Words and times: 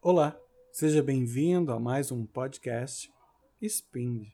Olá, 0.00 0.40
seja 0.70 1.02
bem-vindo 1.02 1.72
a 1.72 1.80
mais 1.80 2.12
um 2.12 2.24
podcast 2.24 3.12
Spind. 3.60 4.28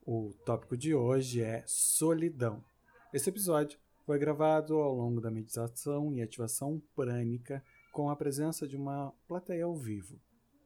O 0.00 0.32
tópico 0.46 0.78
de 0.78 0.94
hoje 0.94 1.42
é 1.42 1.62
solidão. 1.66 2.64
Esse 3.12 3.28
episódio 3.28 3.78
foi 4.06 4.18
gravado 4.18 4.76
ao 4.76 4.94
longo 4.94 5.20
da 5.20 5.30
meditação 5.30 6.14
e 6.14 6.22
ativação 6.22 6.82
prânica 6.96 7.62
com 7.92 8.08
a 8.08 8.16
presença 8.16 8.66
de 8.66 8.78
uma 8.78 9.12
plateia 9.28 9.66
ao 9.66 9.76
vivo. 9.76 10.18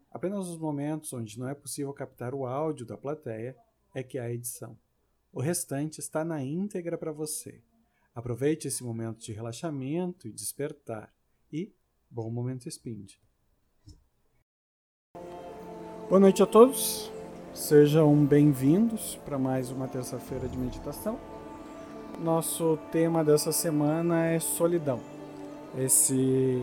Apenas 0.08 0.46
nos 0.46 0.56
momentos 0.56 1.12
onde 1.12 1.36
não 1.36 1.48
é 1.48 1.54
possível 1.54 1.92
captar 1.92 2.32
o 2.32 2.46
áudio 2.46 2.86
da 2.86 2.96
plateia 2.96 3.56
é 3.92 4.04
que 4.04 4.20
há 4.20 4.30
edição. 4.30 4.78
O 5.32 5.40
restante 5.40 5.98
está 5.98 6.24
na 6.24 6.40
íntegra 6.44 6.96
para 6.96 7.10
você. 7.10 7.60
Aproveite 8.14 8.68
esse 8.68 8.84
momento 8.84 9.18
de 9.18 9.32
relaxamento 9.32 10.28
e 10.28 10.32
despertar. 10.32 11.12
E 11.52 11.74
bom 12.08 12.30
momento 12.30 12.70
Spind. 12.70 13.23
Boa 16.06 16.20
noite 16.20 16.42
a 16.42 16.46
todos, 16.46 17.10
sejam 17.54 18.14
bem-vindos 18.26 19.18
para 19.24 19.38
mais 19.38 19.70
uma 19.70 19.88
terça-feira 19.88 20.46
de 20.46 20.58
meditação. 20.58 21.16
Nosso 22.22 22.78
tema 22.92 23.24
dessa 23.24 23.50
semana 23.52 24.26
é 24.26 24.38
solidão. 24.38 25.00
Esse, 25.78 26.62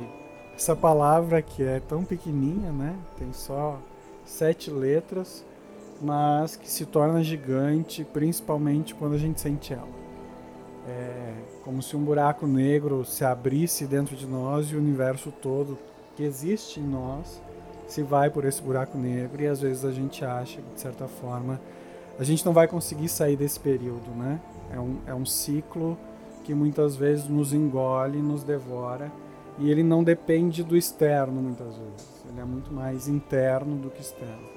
essa 0.55 0.76
palavra 0.76 1.41
que 1.41 1.64
é 1.64 1.80
tão 1.80 2.05
pequenininha, 2.05 2.72
né? 2.72 2.95
Tem 3.17 3.34
só 3.34 3.80
sete 4.23 4.70
letras, 4.70 5.44
mas 6.00 6.55
que 6.55 6.70
se 6.70 6.86
torna 6.86 7.23
gigante, 7.23 8.03
principalmente 8.03 8.94
quando 8.94 9.16
a 9.16 9.17
gente 9.17 9.42
sente 9.42 9.73
ela. 9.73 9.89
É 10.88 11.34
como 11.64 11.81
se 11.81 11.98
um 11.98 12.03
buraco 12.03 12.45
negro 12.45 13.03
se 13.03 13.26
abrisse 13.26 13.88
dentro 13.88 14.16
de 14.16 14.28
nós 14.28 14.67
e 14.67 14.76
o 14.76 14.80
universo 14.80 15.34
todo 15.42 15.80
que 16.16 16.22
existe 16.22 16.80
em 16.80 16.88
nós 16.88 17.42
se 17.91 18.02
vai 18.02 18.30
por 18.30 18.45
esse 18.45 18.62
buraco 18.62 18.98
negro 18.98 19.44
e 19.44 19.48
às 19.48 19.59
vezes 19.59 19.84
a 19.84 19.91
gente 19.91 20.23
acha 20.23 20.62
que, 20.62 20.73
de 20.75 20.80
certa 20.80 21.09
forma, 21.09 21.59
a 22.17 22.23
gente 22.23 22.45
não 22.45 22.53
vai 22.53 22.66
conseguir 22.66 23.09
sair 23.09 23.36
desse 23.36 23.59
período, 23.59 24.09
né? 24.16 24.39
É 24.73 24.80
um, 24.80 24.98
é 25.08 25.14
um 25.14 25.25
ciclo 25.25 25.98
que 26.45 26.53
muitas 26.53 26.95
vezes 26.95 27.28
nos 27.28 27.52
engole, 27.52 28.22
nos 28.22 28.44
devora 28.44 29.11
e 29.59 29.70
ele 29.70 29.83
não 29.83 30.06
depende 30.06 30.64
do 30.64 30.78
externo 30.78 31.42
muitas 31.42 31.75
vezes. 31.75 32.23
Ele 32.30 32.39
é 32.39 32.45
muito 32.45 32.73
mais 32.73 33.09
interno 33.09 33.75
do 33.75 33.89
que 33.89 34.00
externo. 34.00 34.48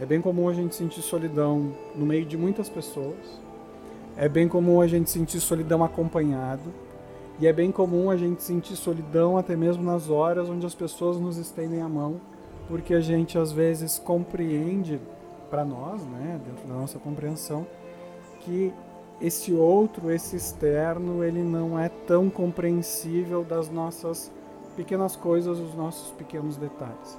É 0.00 0.06
bem 0.06 0.20
comum 0.20 0.48
a 0.48 0.54
gente 0.54 0.76
sentir 0.76 1.02
solidão 1.02 1.72
no 1.96 2.06
meio 2.06 2.24
de 2.24 2.36
muitas 2.36 2.68
pessoas. 2.68 3.40
É 4.16 4.28
bem 4.28 4.46
comum 4.46 4.80
a 4.80 4.86
gente 4.86 5.10
sentir 5.10 5.40
solidão 5.40 5.82
acompanhado. 5.82 6.72
E 7.40 7.48
é 7.48 7.52
bem 7.52 7.72
comum 7.72 8.10
a 8.10 8.16
gente 8.16 8.44
sentir 8.44 8.76
solidão 8.76 9.36
até 9.36 9.56
mesmo 9.56 9.82
nas 9.82 10.08
horas 10.08 10.48
onde 10.48 10.64
as 10.64 10.74
pessoas 10.74 11.18
nos 11.18 11.36
estendem 11.36 11.82
a 11.82 11.88
mão 11.88 12.20
porque 12.70 12.94
a 12.94 13.00
gente 13.00 13.36
às 13.36 13.50
vezes 13.50 13.98
compreende 13.98 15.00
para 15.50 15.64
nós, 15.64 16.00
né, 16.04 16.40
dentro 16.46 16.68
da 16.68 16.74
nossa 16.74 17.00
compreensão, 17.00 17.66
que 18.42 18.72
esse 19.20 19.52
outro, 19.52 20.08
esse 20.10 20.36
externo, 20.36 21.24
ele 21.24 21.42
não 21.42 21.76
é 21.76 21.88
tão 21.88 22.30
compreensível 22.30 23.42
das 23.42 23.68
nossas 23.68 24.30
pequenas 24.76 25.16
coisas, 25.16 25.58
os 25.58 25.74
nossos 25.74 26.12
pequenos 26.12 26.56
detalhes. 26.56 27.18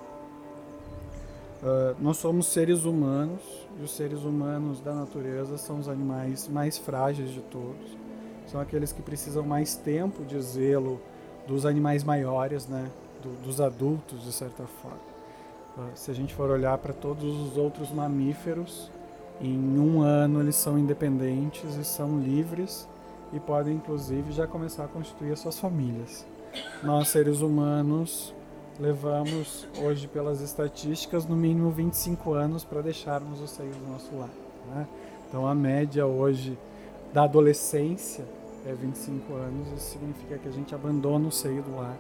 Uh, 1.62 1.96
nós 2.00 2.18
somos 2.18 2.48
seres 2.48 2.86
humanos 2.86 3.42
e 3.78 3.84
os 3.84 3.92
seres 3.92 4.24
humanos 4.24 4.80
da 4.80 4.96
natureza 4.96 5.58
são 5.58 5.80
os 5.80 5.90
animais 5.90 6.48
mais 6.48 6.78
frágeis 6.78 7.30
de 7.30 7.42
todos. 7.42 7.98
São 8.48 8.60
aqueles 8.60 8.92
que 8.92 9.02
precisam 9.02 9.44
mais 9.44 9.76
tempo 9.76 10.24
de 10.24 10.42
zelo 10.42 11.00
dos 11.46 11.66
animais 11.66 12.04
maiores, 12.04 12.68
né? 12.68 12.90
Do, 13.22 13.30
dos 13.44 13.62
adultos, 13.62 14.24
de 14.24 14.32
certa 14.32 14.64
forma. 14.64 15.11
Se 15.96 16.12
a 16.12 16.14
gente 16.14 16.34
for 16.34 16.50
olhar 16.50 16.78
para 16.78 16.94
todos 16.94 17.24
os 17.24 17.58
outros 17.58 17.92
mamíferos, 17.92 18.92
em 19.40 19.80
um 19.80 20.02
ano 20.02 20.42
eles 20.42 20.56
são 20.56 20.78
independentes 20.78 21.76
e 21.76 21.84
são 21.84 22.20
livres 22.20 22.88
e 23.34 23.40
podem 23.40 23.76
inclusive 23.76 24.32
já 24.32 24.46
começar 24.46 24.86
a 24.86 24.88
constituir 24.88 25.32
as 25.32 25.40
suas 25.40 25.60
famílias. 25.60 26.26
Nós 26.84 27.08
seres 27.08 27.42
humanos 27.42 28.34
levamos 28.80 29.68
hoje 29.82 30.08
pelas 30.08 30.42
estatísticas 30.42 31.26
no 31.26 31.36
mínimo 31.36 31.72
25 31.72 32.34
anos 32.34 32.64
para 32.64 32.82
deixarmos 32.82 33.42
o 33.42 33.48
seio 33.48 33.72
do 33.72 33.92
nosso 33.92 34.16
lar. 34.16 34.30
Né? 34.74 34.88
Então 35.28 35.48
a 35.48 35.56
média 35.56 36.06
hoje 36.06 36.58
da 37.14 37.24
adolescência 37.24 38.26
é 38.66 38.74
25 38.74 39.34
anos, 39.34 39.68
isso 39.70 39.92
significa 39.92 40.38
que 40.38 40.48
a 40.48 40.52
gente 40.52 40.76
abandona 40.76 41.28
o 41.28 41.32
seio 41.32 41.64
do 41.64 41.76
lar 41.76 41.96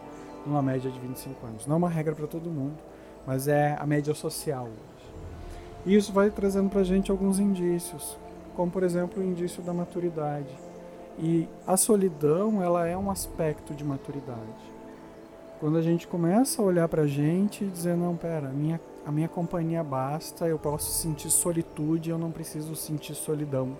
numa 0.46 0.62
média 0.62 0.92
de 0.92 1.00
25 1.00 1.46
anos. 1.46 1.68
Não 1.68 1.76
é 1.76 1.78
uma 1.78 1.90
regra 1.90 2.14
para 2.14 2.28
todo 2.28 2.50
mundo, 2.50 2.78
mas 3.26 3.48
é 3.48 3.76
a 3.80 3.86
média 3.86 4.14
social 4.14 4.66
hoje. 4.66 4.92
E 5.86 5.96
isso 5.96 6.14
vai 6.14 6.30
trazendo 6.30 6.70
para 6.70 6.82
a 6.82 6.84
gente 6.84 7.12
alguns 7.12 7.40
indícios, 7.40 8.18
como 8.56 8.72
por 8.72 8.84
exemplo 8.84 9.22
o 9.22 9.26
indício 9.26 9.64
da 9.64 9.74
maturidade. 9.74 10.56
E 11.18 11.48
a 11.66 11.76
solidão, 11.76 12.62
ela 12.64 12.88
é 12.88 12.98
um 12.98 13.10
aspecto 13.12 13.74
de 13.74 13.84
maturidade. 13.84 14.72
Quando 15.60 15.78
a 15.78 15.82
gente 15.82 16.08
começa 16.08 16.62
a 16.62 16.66
olhar 16.66 16.88
para 16.88 17.04
a 17.04 17.08
gente 17.08 17.64
e 17.64 17.68
dizer, 17.68 17.96
não, 17.96 18.16
pera, 18.16 18.50
a 18.50 18.52
minha, 18.52 18.82
a 19.06 19.12
minha 19.12 19.28
companhia 19.28 19.84
basta, 19.84 20.48
eu 20.48 20.58
posso 20.58 20.92
sentir 20.92 21.30
solitude, 21.30 22.10
eu 22.10 22.18
não 22.18 22.32
preciso 22.32 22.76
sentir 22.76 23.14
solidão. 23.14 23.78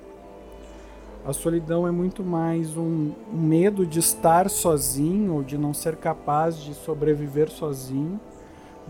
A 1.26 1.34
solidão 1.34 1.88
é 1.88 1.92
muito 1.92 2.24
mais 2.24 2.76
um 2.76 3.12
medo 3.32 3.86
de 3.86 4.00
estar 4.00 4.50
sozinho, 4.50 5.36
ou 5.36 5.44
de 5.44 5.58
não 5.58 5.74
ser 5.74 5.96
capaz 5.96 6.58
de 6.58 6.74
sobreviver 6.74 7.50
sozinho, 7.50 8.20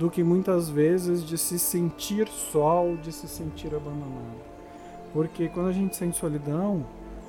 do 0.02 0.10
que 0.10 0.24
muitas 0.24 0.68
vezes 0.68 1.24
de 1.24 1.38
se 1.38 1.60
sentir 1.60 2.28
só 2.28 2.84
ou 2.84 2.98
de 2.98 3.12
se 3.12 3.28
sentir 3.28 3.68
abandonado. 3.68 4.42
Porque 5.14 5.48
quando 5.48 5.68
a 5.68 5.72
gente 5.72 5.96
sente 5.96 6.18
solidão, 6.18 6.84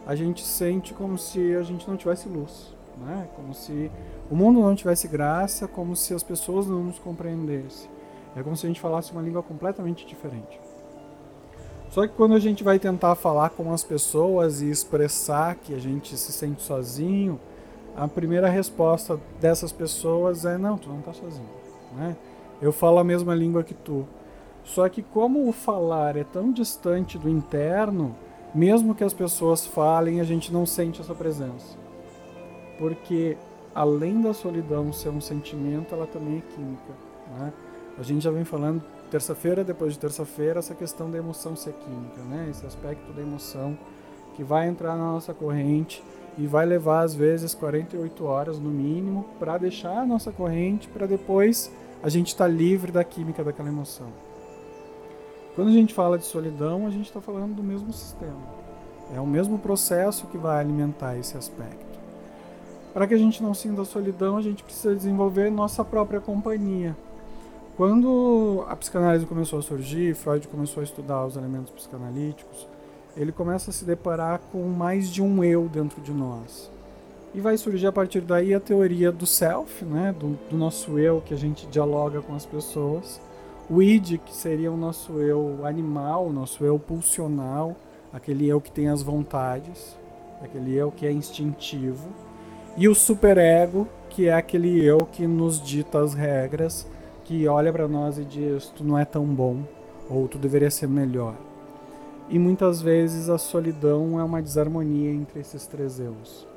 a 0.06 0.16
gente 0.16 0.42
sente 0.42 0.94
como 0.94 1.18
se 1.18 1.54
a 1.54 1.62
gente 1.62 1.86
não 1.86 1.98
tivesse 1.98 2.30
luz, 2.30 2.74
né? 2.98 3.28
Como 3.36 3.52
se 3.52 3.90
o 4.30 4.34
mundo 4.34 4.60
não 4.60 4.74
tivesse 4.74 5.06
graça, 5.06 5.68
como 5.68 5.94
se 5.94 6.14
as 6.14 6.22
pessoas 6.22 6.66
não 6.66 6.82
nos 6.82 6.98
compreendessem. 6.98 7.90
É 8.34 8.42
como 8.42 8.56
se 8.56 8.64
a 8.64 8.68
gente 8.68 8.80
falasse 8.80 9.12
uma 9.12 9.20
língua 9.20 9.42
completamente 9.42 10.06
diferente. 10.06 10.58
Só 11.90 12.06
que 12.06 12.14
quando 12.14 12.34
a 12.34 12.40
gente 12.40 12.64
vai 12.64 12.78
tentar 12.78 13.14
falar 13.16 13.50
com 13.50 13.70
as 13.70 13.84
pessoas 13.84 14.62
e 14.62 14.70
expressar 14.70 15.56
que 15.56 15.74
a 15.74 15.78
gente 15.78 16.16
se 16.16 16.32
sente 16.32 16.62
sozinho, 16.62 17.38
a 17.94 18.08
primeira 18.08 18.48
resposta 18.48 19.20
dessas 19.38 19.70
pessoas 19.72 20.46
é: 20.46 20.56
não, 20.56 20.78
tu 20.78 20.88
não 20.88 21.00
está 21.00 21.12
sozinho, 21.12 21.50
né? 21.94 22.16
Eu 22.62 22.72
falo 22.72 23.00
a 23.00 23.04
mesma 23.04 23.34
língua 23.34 23.64
que 23.64 23.74
tu. 23.74 24.06
Só 24.62 24.88
que 24.88 25.02
como 25.02 25.48
o 25.48 25.52
falar 25.52 26.16
é 26.16 26.22
tão 26.22 26.52
distante 26.52 27.18
do 27.18 27.28
interno, 27.28 28.14
mesmo 28.54 28.94
que 28.94 29.02
as 29.02 29.12
pessoas 29.12 29.66
falem, 29.66 30.20
a 30.20 30.24
gente 30.24 30.52
não 30.52 30.64
sente 30.64 31.00
essa 31.00 31.12
presença. 31.12 31.76
Porque 32.78 33.36
além 33.74 34.20
da 34.20 34.32
solidão 34.32 34.92
ser 34.92 35.08
um 35.08 35.20
sentimento, 35.20 35.92
ela 35.92 36.06
também 36.06 36.38
é 36.38 36.54
química. 36.54 36.92
Né? 37.36 37.52
A 37.98 38.02
gente 38.04 38.22
já 38.22 38.30
vem 38.30 38.44
falando 38.44 38.80
terça-feira, 39.10 39.64
depois 39.64 39.94
de 39.94 39.98
terça-feira, 39.98 40.60
essa 40.60 40.74
questão 40.74 41.10
da 41.10 41.18
emoção 41.18 41.56
ser 41.56 41.72
química, 41.72 42.22
né? 42.22 42.46
esse 42.48 42.64
aspecto 42.64 43.12
da 43.12 43.22
emoção 43.22 43.76
que 44.34 44.44
vai 44.44 44.68
entrar 44.68 44.96
na 44.96 45.12
nossa 45.12 45.34
corrente 45.34 46.02
e 46.38 46.46
vai 46.46 46.64
levar 46.64 47.00
às 47.00 47.12
vezes 47.12 47.54
48 47.54 48.24
horas 48.24 48.58
no 48.58 48.70
mínimo 48.70 49.26
para 49.38 49.58
deixar 49.58 49.98
a 49.98 50.06
nossa 50.06 50.30
corrente 50.30 50.88
para 50.88 51.06
depois 51.06 51.70
a 52.02 52.08
gente 52.08 52.28
está 52.28 52.48
livre 52.48 52.90
da 52.90 53.04
química 53.04 53.44
daquela 53.44 53.68
emoção. 53.68 54.08
Quando 55.54 55.68
a 55.68 55.72
gente 55.72 55.94
fala 55.94 56.18
de 56.18 56.24
solidão, 56.24 56.86
a 56.86 56.90
gente 56.90 57.06
está 57.06 57.20
falando 57.20 57.54
do 57.54 57.62
mesmo 57.62 57.92
sistema. 57.92 58.40
É 59.14 59.20
o 59.20 59.26
mesmo 59.26 59.58
processo 59.58 60.26
que 60.26 60.38
vai 60.38 60.58
alimentar 60.58 61.16
esse 61.16 61.36
aspecto. 61.36 61.92
Para 62.92 63.06
que 63.06 63.14
a 63.14 63.18
gente 63.18 63.42
não 63.42 63.54
sinta 63.54 63.84
solidão, 63.84 64.36
a 64.36 64.42
gente 64.42 64.64
precisa 64.64 64.94
desenvolver 64.94 65.50
nossa 65.50 65.84
própria 65.84 66.20
companhia. 66.20 66.96
Quando 67.76 68.64
a 68.68 68.74
psicanálise 68.74 69.26
começou 69.26 69.58
a 69.58 69.62
surgir, 69.62 70.14
Freud 70.14 70.48
começou 70.48 70.80
a 70.80 70.84
estudar 70.84 71.24
os 71.24 71.36
elementos 71.36 71.70
psicanalíticos, 71.70 72.66
ele 73.16 73.30
começa 73.30 73.70
a 73.70 73.72
se 73.72 73.84
deparar 73.84 74.40
com 74.50 74.62
mais 74.68 75.08
de 75.08 75.22
um 75.22 75.44
eu 75.44 75.68
dentro 75.68 76.00
de 76.00 76.12
nós. 76.12 76.71
E 77.34 77.40
vai 77.40 77.56
surgir 77.56 77.86
a 77.86 77.92
partir 77.92 78.20
daí 78.20 78.52
a 78.52 78.60
teoria 78.60 79.10
do 79.10 79.24
self, 79.24 79.86
né, 79.86 80.14
do, 80.18 80.38
do 80.50 80.56
nosso 80.56 80.98
eu 80.98 81.22
que 81.24 81.32
a 81.32 81.36
gente 81.36 81.66
dialoga 81.66 82.20
com 82.20 82.34
as 82.34 82.44
pessoas. 82.44 83.18
O 83.70 83.82
id, 83.82 84.18
que 84.18 84.34
seria 84.34 84.70
o 84.70 84.76
nosso 84.76 85.12
eu 85.14 85.64
animal, 85.64 86.26
o 86.26 86.32
nosso 86.32 86.62
eu 86.62 86.78
pulsional, 86.78 87.74
aquele 88.12 88.46
eu 88.46 88.60
que 88.60 88.70
tem 88.70 88.88
as 88.88 89.02
vontades, 89.02 89.96
aquele 90.42 90.74
eu 90.74 90.92
que 90.92 91.06
é 91.06 91.12
instintivo. 91.12 92.06
E 92.76 92.86
o 92.86 92.94
superego, 92.94 93.88
que 94.10 94.28
é 94.28 94.34
aquele 94.34 94.84
eu 94.84 95.06
que 95.06 95.26
nos 95.26 95.58
dita 95.58 96.00
as 96.00 96.12
regras, 96.12 96.86
que 97.24 97.48
olha 97.48 97.72
para 97.72 97.88
nós 97.88 98.18
e 98.18 98.24
diz: 98.24 98.66
tu 98.66 98.84
não 98.84 98.98
é 98.98 99.06
tão 99.06 99.24
bom, 99.24 99.62
ou 100.10 100.28
tu 100.28 100.36
deveria 100.36 100.70
ser 100.70 100.86
melhor. 100.86 101.34
E 102.28 102.38
muitas 102.38 102.82
vezes 102.82 103.30
a 103.30 103.38
solidão 103.38 104.20
é 104.20 104.24
uma 104.24 104.42
desarmonia 104.42 105.10
entre 105.10 105.40
esses 105.40 105.66
três 105.66 105.98
eus 105.98 106.51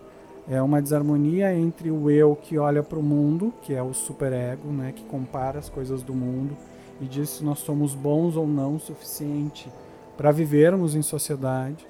É 0.47 0.61
uma 0.61 0.81
desarmonia 0.81 1.53
entre 1.53 1.89
o 1.89 2.09
eu 2.09 2.35
que 2.35 2.57
olha 2.57 2.83
para 2.83 2.99
o 2.99 3.03
mundo, 3.03 3.53
que 3.61 3.73
é 3.73 3.81
o 3.81 3.93
superego, 3.93 4.69
né, 4.69 4.93
que 4.95 5.03
compara 5.03 5.57
as 5.57 5.69
coisas 5.69 6.03
do 6.03 6.13
mundo 6.13 6.55
e 7.01 7.05
diz 7.05 7.29
se 7.29 7.43
nós 7.43 7.59
somos 7.59 7.93
bons 7.93 8.35
ou 8.37 8.47
não 8.47 8.75
o 8.75 8.79
suficiente 8.79 9.69
para 10.15 10.31
vivermos 10.31 10.95
em 10.95 11.01
sociedade, 11.01 11.85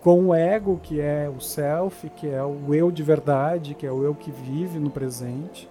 com 0.00 0.28
o 0.28 0.34
ego, 0.34 0.80
que 0.82 1.00
é 1.00 1.28
o 1.28 1.40
self, 1.40 2.08
que 2.10 2.28
é 2.28 2.42
o 2.42 2.72
eu 2.72 2.90
de 2.90 3.02
verdade, 3.02 3.74
que 3.74 3.86
é 3.86 3.92
o 3.92 4.02
eu 4.02 4.14
que 4.14 4.30
vive 4.30 4.78
no 4.78 4.90
presente, 4.90 5.68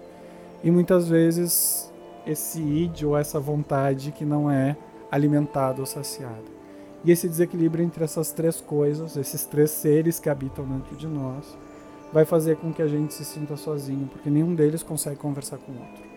e 0.62 0.70
muitas 0.70 1.08
vezes 1.08 1.92
esse 2.26 2.60
id 2.60 3.04
ou 3.04 3.16
essa 3.16 3.40
vontade 3.40 4.12
que 4.12 4.24
não 4.24 4.50
é 4.50 4.76
alimentada 5.10 5.80
ou 5.80 5.86
saciada. 5.86 6.58
E 7.04 7.10
esse 7.10 7.28
desequilíbrio 7.28 7.84
entre 7.84 8.04
essas 8.04 8.32
três 8.32 8.60
coisas, 8.60 9.16
esses 9.16 9.44
três 9.44 9.70
seres 9.70 10.20
que 10.20 10.28
habitam 10.28 10.64
dentro 10.64 10.94
de 10.94 11.06
nós, 11.06 11.56
vai 12.12 12.24
fazer 12.24 12.56
com 12.56 12.72
que 12.72 12.82
a 12.82 12.86
gente 12.86 13.14
se 13.14 13.24
sinta 13.24 13.56
sozinho, 13.56 14.08
porque 14.08 14.30
nenhum 14.30 14.54
deles 14.54 14.82
consegue 14.82 15.16
conversar 15.16 15.58
com 15.58 15.72
o 15.72 15.74
outro. 15.74 16.08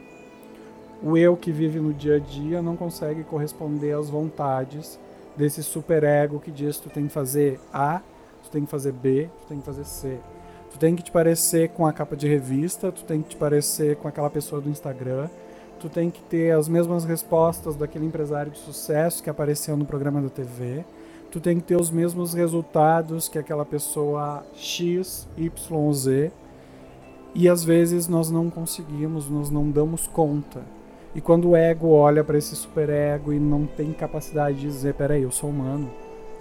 O 1.04 1.18
eu 1.18 1.36
que 1.36 1.52
vive 1.52 1.80
no 1.80 1.94
dia 1.94 2.18
a 2.18 2.20
dia 2.20 2.62
não 2.62 2.76
consegue 2.76 3.24
corresponder 3.24 3.94
às 3.94 4.10
vontades 4.10 5.00
desse 5.36 5.64
superego 5.64 6.40
que 6.40 6.52
diz 6.52 6.78
tu 6.78 6.90
tem 6.90 7.08
que 7.08 7.14
fazer 7.14 7.60
A, 7.74 8.02
tu 8.44 8.52
tem 8.52 8.66
que 8.66 8.72
fazer 8.72 8.92
B, 8.92 9.30
tu 9.42 9.48
tem 9.48 9.60
que 9.60 9.66
fazer 9.66 9.86
C. 9.86 10.20
Tu 10.72 10.78
tem 10.78 10.96
que 10.96 11.04
te 11.04 11.12
parecer 11.12 11.70
com 11.70 11.86
a 11.86 11.92
capa 11.92 12.16
de 12.16 12.28
revista, 12.28 12.92
tu 12.92 13.04
tem 13.04 13.22
que 13.22 13.30
te 13.30 13.36
parecer 13.36 13.98
com 13.98 14.08
aquela 14.08 14.30
pessoa 14.30 14.62
do 14.62 14.70
Instagram, 14.70 15.28
tu 15.80 15.90
tem 15.90 16.10
que 16.10 16.22
ter 16.22 16.52
as 16.52 16.70
mesmas 16.70 17.04
respostas 17.04 17.76
daquele 17.76 18.06
empresário 18.06 18.52
de 18.52 18.60
sucesso 18.60 19.22
que 19.22 19.30
apareceu 19.30 19.76
no 19.76 19.86
programa 19.86 20.22
da 20.22 20.30
TV, 20.30 20.86
tu 21.32 21.40
tem 21.40 21.58
que 21.58 21.64
ter 21.64 21.80
os 21.80 21.90
mesmos 21.90 22.34
resultados 22.34 23.30
que 23.30 23.40
aquela 23.40 23.66
pessoa 23.66 24.44
X, 24.54 25.28
Y, 25.38 25.94
Z. 25.94 26.32
E 27.34 27.48
às 27.48 27.64
vezes 27.64 28.10
nós 28.10 28.30
não 28.30 28.50
conseguimos, 28.50 29.30
nós 29.30 29.50
não 29.50 29.72
damos 29.72 30.06
conta. 30.08 30.62
E 31.16 31.22
quando 31.22 31.50
o 31.50 31.56
ego 31.56 31.90
olha 31.90 32.24
para 32.24 32.38
esse 32.38 32.56
superego 32.56 33.32
e 33.32 33.40
não 33.40 33.66
tem 33.66 33.94
capacidade 33.94 34.58
de 34.58 34.68
dizer, 34.68 34.94
peraí, 34.94 35.24
eu 35.24 35.32
sou 35.32 35.50
humano, 35.50 35.90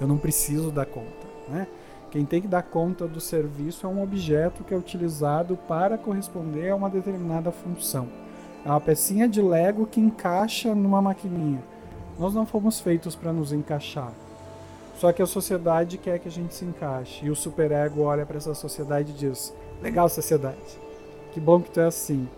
eu 0.01 0.07
não 0.07 0.19
preciso 0.19 0.71
dar 0.71 0.87
conta, 0.87 1.27
né? 1.49 1.67
Quem 2.11 2.25
tem 2.25 2.43
que 2.43 2.49
dar 2.49 2.63
conta 2.63 3.07
do 3.07 3.21
serviço 3.21 3.87
é 3.87 3.89
um 3.89 4.03
objeto 4.03 4.65
que 4.65 4.75
é 4.75 4.77
utilizado 4.77 5.57
para 5.69 5.97
corresponder 5.97 6.71
a 6.71 6.77
uma 6.77 6.91
determinada 6.91 7.53
função. 7.53 8.09
É 8.65 8.69
uma 8.69 8.81
pecinha 8.81 9.29
de 9.29 9.41
Lego 9.41 9.87
que 9.87 10.01
encaixa 10.01 10.75
numa 10.75 11.01
maquininha. 11.01 11.63
Nós 12.19 12.35
não 12.35 12.45
fomos 12.45 12.81
feitos 12.81 13.15
para 13.15 13.33
nos 13.33 13.53
encaixar. 13.53 14.13
Só 15.01 15.11
que 15.15 15.23
a 15.23 15.27
sociedade 15.27 15.97
quer 15.97 16.19
que 16.19 16.29
a 16.29 16.31
gente 16.31 16.55
se 16.55 16.63
encaixe. 16.63 17.25
E 17.25 17.31
o 17.31 17.35
superego 17.35 18.03
olha 18.03 18.27
para 18.27 18.37
essa 18.37 18.53
sociedade 18.53 19.13
e 19.13 19.15
diz: 19.15 19.51
Legal, 19.81 20.07
sociedade. 20.11 20.79
Que 21.33 21.41
bom 21.41 21.59
que 21.59 21.71
tu 21.71 21.81
é 21.81 21.87
assim. 21.87 22.29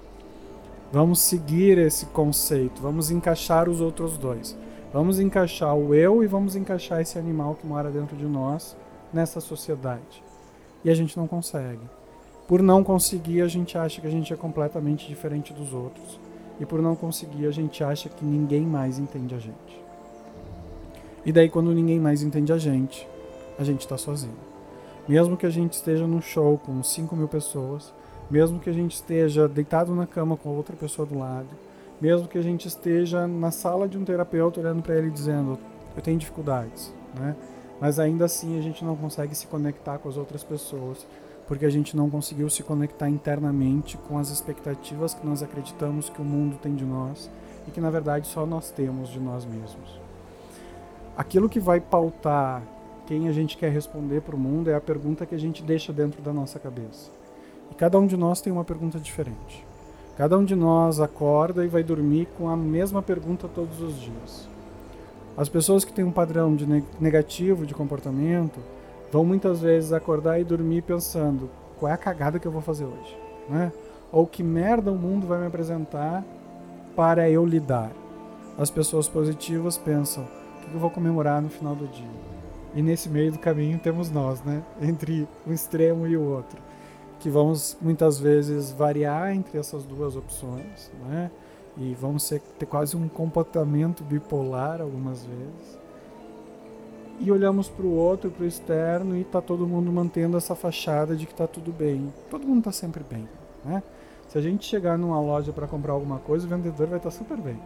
Vamos 0.92 1.18
seguir 1.18 1.76
esse 1.76 2.06
conceito. 2.06 2.80
Vamos 2.80 3.10
encaixar 3.10 3.68
os 3.68 3.80
outros 3.80 4.16
dois. 4.16 4.56
Vamos 4.92 5.18
encaixar 5.18 5.74
o 5.74 5.92
eu 5.92 6.22
e 6.22 6.28
vamos 6.28 6.54
encaixar 6.54 7.00
esse 7.00 7.18
animal 7.18 7.56
que 7.56 7.66
mora 7.66 7.90
dentro 7.90 8.16
de 8.16 8.26
nós 8.26 8.76
nessa 9.12 9.40
sociedade. 9.40 10.22
E 10.84 10.90
a 10.90 10.94
gente 10.94 11.16
não 11.16 11.26
consegue. 11.26 11.82
Por 12.46 12.62
não 12.62 12.84
conseguir, 12.84 13.42
a 13.42 13.48
gente 13.48 13.76
acha 13.76 14.00
que 14.00 14.06
a 14.06 14.10
gente 14.10 14.32
é 14.32 14.36
completamente 14.36 15.08
diferente 15.08 15.52
dos 15.52 15.74
outros. 15.74 16.20
E 16.60 16.64
por 16.64 16.80
não 16.80 16.94
conseguir, 16.94 17.44
a 17.48 17.50
gente 17.50 17.82
acha 17.82 18.08
que 18.08 18.24
ninguém 18.24 18.62
mais 18.62 19.00
entende 19.00 19.34
a 19.34 19.38
gente. 19.40 19.81
E 21.24 21.32
daí, 21.32 21.48
quando 21.48 21.72
ninguém 21.72 22.00
mais 22.00 22.22
entende 22.22 22.52
a 22.52 22.58
gente, 22.58 23.06
a 23.58 23.64
gente 23.64 23.80
está 23.80 23.96
sozinho. 23.96 24.36
Mesmo 25.08 25.36
que 25.36 25.46
a 25.46 25.50
gente 25.50 25.74
esteja 25.74 26.06
num 26.06 26.20
show 26.20 26.58
com 26.58 26.82
5 26.82 27.14
mil 27.14 27.28
pessoas, 27.28 27.92
mesmo 28.30 28.58
que 28.58 28.70
a 28.70 28.72
gente 28.72 28.94
esteja 28.94 29.48
deitado 29.48 29.94
na 29.94 30.06
cama 30.06 30.36
com 30.36 30.48
outra 30.50 30.74
pessoa 30.76 31.06
do 31.06 31.18
lado, 31.18 31.48
mesmo 32.00 32.26
que 32.26 32.38
a 32.38 32.42
gente 32.42 32.66
esteja 32.66 33.26
na 33.26 33.50
sala 33.50 33.88
de 33.88 33.96
um 33.96 34.04
terapeuta 34.04 34.60
olhando 34.60 34.82
para 34.82 34.96
ele 34.96 35.10
dizendo: 35.10 35.58
Eu 35.96 36.02
tenho 36.02 36.18
dificuldades, 36.18 36.92
né? 37.18 37.36
mas 37.80 37.98
ainda 37.98 38.24
assim 38.24 38.58
a 38.58 38.62
gente 38.62 38.84
não 38.84 38.96
consegue 38.96 39.34
se 39.34 39.46
conectar 39.46 39.98
com 39.98 40.08
as 40.08 40.16
outras 40.16 40.42
pessoas 40.44 41.06
porque 41.46 41.66
a 41.66 41.70
gente 41.70 41.96
não 41.96 42.08
conseguiu 42.08 42.48
se 42.48 42.62
conectar 42.62 43.08
internamente 43.08 43.98
com 44.08 44.16
as 44.18 44.30
expectativas 44.30 45.14
que 45.14 45.26
nós 45.26 45.42
acreditamos 45.42 46.08
que 46.08 46.22
o 46.22 46.24
mundo 46.24 46.56
tem 46.62 46.74
de 46.74 46.84
nós 46.84 47.30
e 47.68 47.70
que 47.70 47.80
na 47.80 47.90
verdade 47.90 48.26
só 48.26 48.46
nós 48.46 48.70
temos 48.70 49.10
de 49.10 49.20
nós 49.20 49.44
mesmos. 49.44 50.01
Aquilo 51.16 51.48
que 51.48 51.60
vai 51.60 51.78
pautar 51.78 52.62
quem 53.06 53.28
a 53.28 53.32
gente 53.32 53.58
quer 53.58 53.70
responder 53.70 54.22
para 54.22 54.34
o 54.34 54.38
mundo 54.38 54.70
é 54.70 54.74
a 54.74 54.80
pergunta 54.80 55.26
que 55.26 55.34
a 55.34 55.38
gente 55.38 55.62
deixa 55.62 55.92
dentro 55.92 56.22
da 56.22 56.32
nossa 56.32 56.58
cabeça. 56.58 57.10
E 57.70 57.74
cada 57.74 57.98
um 57.98 58.06
de 58.06 58.16
nós 58.16 58.40
tem 58.40 58.50
uma 58.50 58.64
pergunta 58.64 58.98
diferente. 58.98 59.66
Cada 60.16 60.38
um 60.38 60.44
de 60.44 60.54
nós 60.54 61.00
acorda 61.00 61.64
e 61.64 61.68
vai 61.68 61.82
dormir 61.82 62.28
com 62.38 62.48
a 62.48 62.56
mesma 62.56 63.02
pergunta 63.02 63.46
todos 63.46 63.80
os 63.82 64.00
dias. 64.00 64.48
As 65.36 65.50
pessoas 65.50 65.84
que 65.84 65.92
têm 65.92 66.04
um 66.04 66.12
padrão 66.12 66.56
de 66.56 66.66
negativo 66.98 67.66
de 67.66 67.74
comportamento 67.74 68.60
vão 69.10 69.24
muitas 69.24 69.60
vezes 69.60 69.92
acordar 69.92 70.40
e 70.40 70.44
dormir 70.44 70.82
pensando 70.82 71.50
qual 71.78 71.90
é 71.90 71.94
a 71.94 71.98
cagada 71.98 72.38
que 72.38 72.46
eu 72.46 72.52
vou 72.52 72.62
fazer 72.62 72.84
hoje, 72.84 73.16
né? 73.48 73.70
Ou 74.10 74.26
que 74.26 74.42
merda 74.42 74.90
o 74.90 74.96
mundo 74.96 75.26
vai 75.26 75.40
me 75.40 75.46
apresentar 75.46 76.24
para 76.96 77.28
eu 77.28 77.44
lidar. 77.44 77.90
As 78.58 78.70
pessoas 78.70 79.08
positivas 79.08 79.76
pensam 79.76 80.26
que 80.72 80.76
eu 80.76 80.80
vou 80.80 80.90
comemorar 80.90 81.40
no 81.40 81.48
final 81.48 81.74
do 81.76 81.86
dia. 81.86 82.10
E 82.74 82.82
nesse 82.82 83.08
meio 83.08 83.30
do 83.30 83.38
caminho 83.38 83.78
temos 83.78 84.10
nós, 84.10 84.42
né? 84.42 84.62
Entre 84.80 85.28
um 85.46 85.52
extremo 85.52 86.06
e 86.06 86.16
o 86.16 86.22
outro, 86.22 86.58
que 87.20 87.30
vamos 87.30 87.76
muitas 87.80 88.18
vezes 88.18 88.72
variar 88.72 89.32
entre 89.32 89.58
essas 89.58 89.84
duas 89.84 90.16
opções, 90.16 90.90
né? 91.06 91.30
E 91.76 91.94
vamos 91.94 92.24
ser, 92.24 92.40
ter 92.58 92.66
quase 92.66 92.96
um 92.96 93.08
comportamento 93.08 94.02
bipolar 94.02 94.80
algumas 94.80 95.24
vezes 95.24 95.82
e 97.24 97.30
olhamos 97.30 97.68
para 97.68 97.86
o 97.86 97.94
outro, 97.94 98.30
para 98.32 98.42
o 98.42 98.46
externo, 98.46 99.16
e 99.16 99.20
está 99.20 99.40
todo 99.40 99.66
mundo 99.66 99.92
mantendo 99.92 100.36
essa 100.36 100.56
fachada 100.56 101.14
de 101.14 101.24
que 101.24 101.32
está 101.32 101.46
tudo 101.46 101.72
bem. 101.72 102.12
Todo 102.28 102.44
mundo 102.44 102.58
está 102.58 102.72
sempre 102.72 103.04
bem. 103.08 103.28
Né? 103.64 103.80
Se 104.28 104.38
a 104.38 104.40
gente 104.40 104.66
chegar 104.66 104.98
numa 104.98 105.20
loja 105.20 105.52
para 105.52 105.68
comprar 105.68 105.92
alguma 105.92 106.18
coisa, 106.18 106.46
o 106.46 106.48
vendedor 106.48 106.88
vai 106.88 106.98
estar 106.98 107.10
tá 107.10 107.16
super 107.16 107.36
bem. 107.36 107.60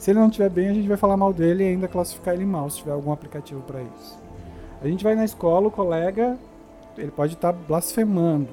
Se 0.00 0.10
ele 0.10 0.18
não 0.18 0.28
estiver 0.28 0.48
bem, 0.48 0.66
a 0.70 0.72
gente 0.72 0.88
vai 0.88 0.96
falar 0.96 1.14
mal 1.14 1.30
dele 1.30 1.62
e 1.62 1.66
ainda 1.66 1.86
classificar 1.86 2.32
ele 2.32 2.46
mal, 2.46 2.70
se 2.70 2.78
tiver 2.78 2.92
algum 2.92 3.12
aplicativo 3.12 3.60
para 3.60 3.82
isso. 3.82 4.18
A 4.80 4.88
gente 4.88 5.04
vai 5.04 5.14
na 5.14 5.26
escola, 5.26 5.68
o 5.68 5.70
colega, 5.70 6.38
ele 6.96 7.10
pode 7.10 7.34
estar 7.34 7.52
tá 7.52 7.58
blasfemando, 7.68 8.48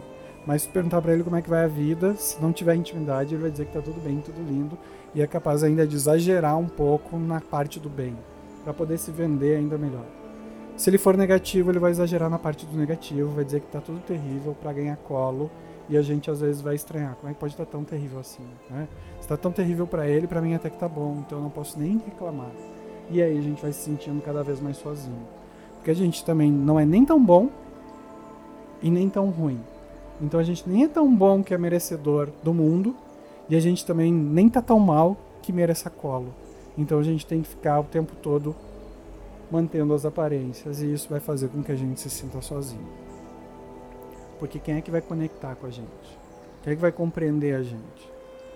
mas 0.45 0.63
se 0.63 0.67
perguntar 0.67 1.01
para 1.01 1.13
ele 1.13 1.23
como 1.23 1.37
é 1.37 1.41
que 1.41 1.49
vai 1.49 1.63
a 1.63 1.67
vida, 1.67 2.17
se 2.17 2.41
não 2.41 2.51
tiver 2.51 2.75
intimidade, 2.75 3.33
ele 3.33 3.43
vai 3.43 3.49
dizer 3.49 3.63
que 3.63 3.69
está 3.69 3.81
tudo 3.81 3.97
bem, 4.01 4.19
tudo 4.19 4.43
lindo, 4.45 4.77
e 5.15 5.21
é 5.21 5.25
capaz 5.25 5.63
ainda 5.63 5.87
de 5.87 5.95
exagerar 5.95 6.57
um 6.57 6.67
pouco 6.67 7.17
na 7.17 7.39
parte 7.39 7.79
do 7.79 7.87
bem 7.87 8.17
para 8.65 8.73
poder 8.73 8.97
se 8.97 9.09
vender 9.09 9.55
ainda 9.55 9.77
melhor. 9.77 10.05
Se 10.75 10.89
ele 10.89 10.97
for 10.97 11.15
negativo, 11.15 11.71
ele 11.71 11.79
vai 11.79 11.91
exagerar 11.91 12.29
na 12.29 12.37
parte 12.37 12.65
do 12.65 12.77
negativo, 12.77 13.31
vai 13.31 13.45
dizer 13.45 13.61
que 13.61 13.67
está 13.67 13.79
tudo 13.79 14.01
terrível 14.01 14.53
para 14.61 14.73
ganhar 14.73 14.97
colo 14.97 15.49
e 15.89 15.97
a 15.97 16.01
gente 16.01 16.29
às 16.29 16.41
vezes 16.41 16.61
vai 16.61 16.75
estranhar. 16.75 17.15
Como 17.15 17.29
é 17.29 17.33
que 17.33 17.39
pode 17.39 17.53
estar 17.53 17.65
tá 17.65 17.71
tão 17.71 17.83
terrível 17.83 18.19
assim? 18.19 18.43
Né? 18.69 18.87
Está 19.19 19.37
tão 19.37 19.51
terrível 19.51 19.87
para 19.87 20.07
ele, 20.07 20.27
para 20.27 20.41
mim 20.41 20.53
até 20.53 20.69
que 20.69 20.75
está 20.75 20.87
bom, 20.87 21.23
então 21.25 21.37
eu 21.39 21.43
não 21.43 21.49
posso 21.49 21.79
nem 21.79 21.97
reclamar. 21.97 22.51
E 23.09 23.21
aí 23.21 23.37
a 23.37 23.41
gente 23.41 23.61
vai 23.61 23.71
se 23.71 23.79
sentindo 23.79 24.21
cada 24.21 24.43
vez 24.43 24.59
mais 24.59 24.77
sozinho. 24.77 25.27
Porque 25.75 25.91
a 25.91 25.93
gente 25.93 26.23
também 26.25 26.51
não 26.51 26.79
é 26.79 26.85
nem 26.85 27.05
tão 27.05 27.23
bom 27.23 27.49
e 28.81 28.89
nem 28.89 29.09
tão 29.09 29.29
ruim. 29.29 29.59
Então 30.21 30.39
a 30.39 30.43
gente 30.43 30.67
nem 30.67 30.83
é 30.83 30.87
tão 30.87 31.13
bom 31.15 31.43
que 31.43 31.53
é 31.53 31.57
merecedor 31.57 32.29
do 32.43 32.53
mundo 32.53 32.95
e 33.49 33.55
a 33.55 33.59
gente 33.59 33.85
também 33.85 34.11
nem 34.11 34.49
tá 34.49 34.61
tão 34.61 34.79
mal 34.79 35.15
que 35.41 35.53
mereça 35.53 35.89
colo. 35.89 36.33
Então 36.77 36.99
a 36.99 37.03
gente 37.03 37.25
tem 37.25 37.41
que 37.41 37.47
ficar 37.47 37.79
o 37.79 37.83
tempo 37.83 38.13
todo 38.21 38.55
mantendo 39.49 39.93
as 39.93 40.05
aparências 40.05 40.81
e 40.81 40.91
isso 40.91 41.07
vai 41.09 41.19
fazer 41.19 41.47
com 41.47 41.63
que 41.63 41.71
a 41.71 41.75
gente 41.75 42.01
se 42.01 42.09
sinta 42.09 42.41
sozinho. 42.41 43.06
Porque 44.39 44.59
quem 44.59 44.75
é 44.75 44.81
que 44.81 44.91
vai 44.91 45.01
conectar 45.01 45.55
com 45.55 45.65
a 45.65 45.69
gente? 45.69 46.19
Quem 46.63 46.73
é 46.73 46.75
que 46.75 46.81
vai 46.81 46.91
compreender 46.91 47.55
a 47.55 47.63
gente? 47.63 48.11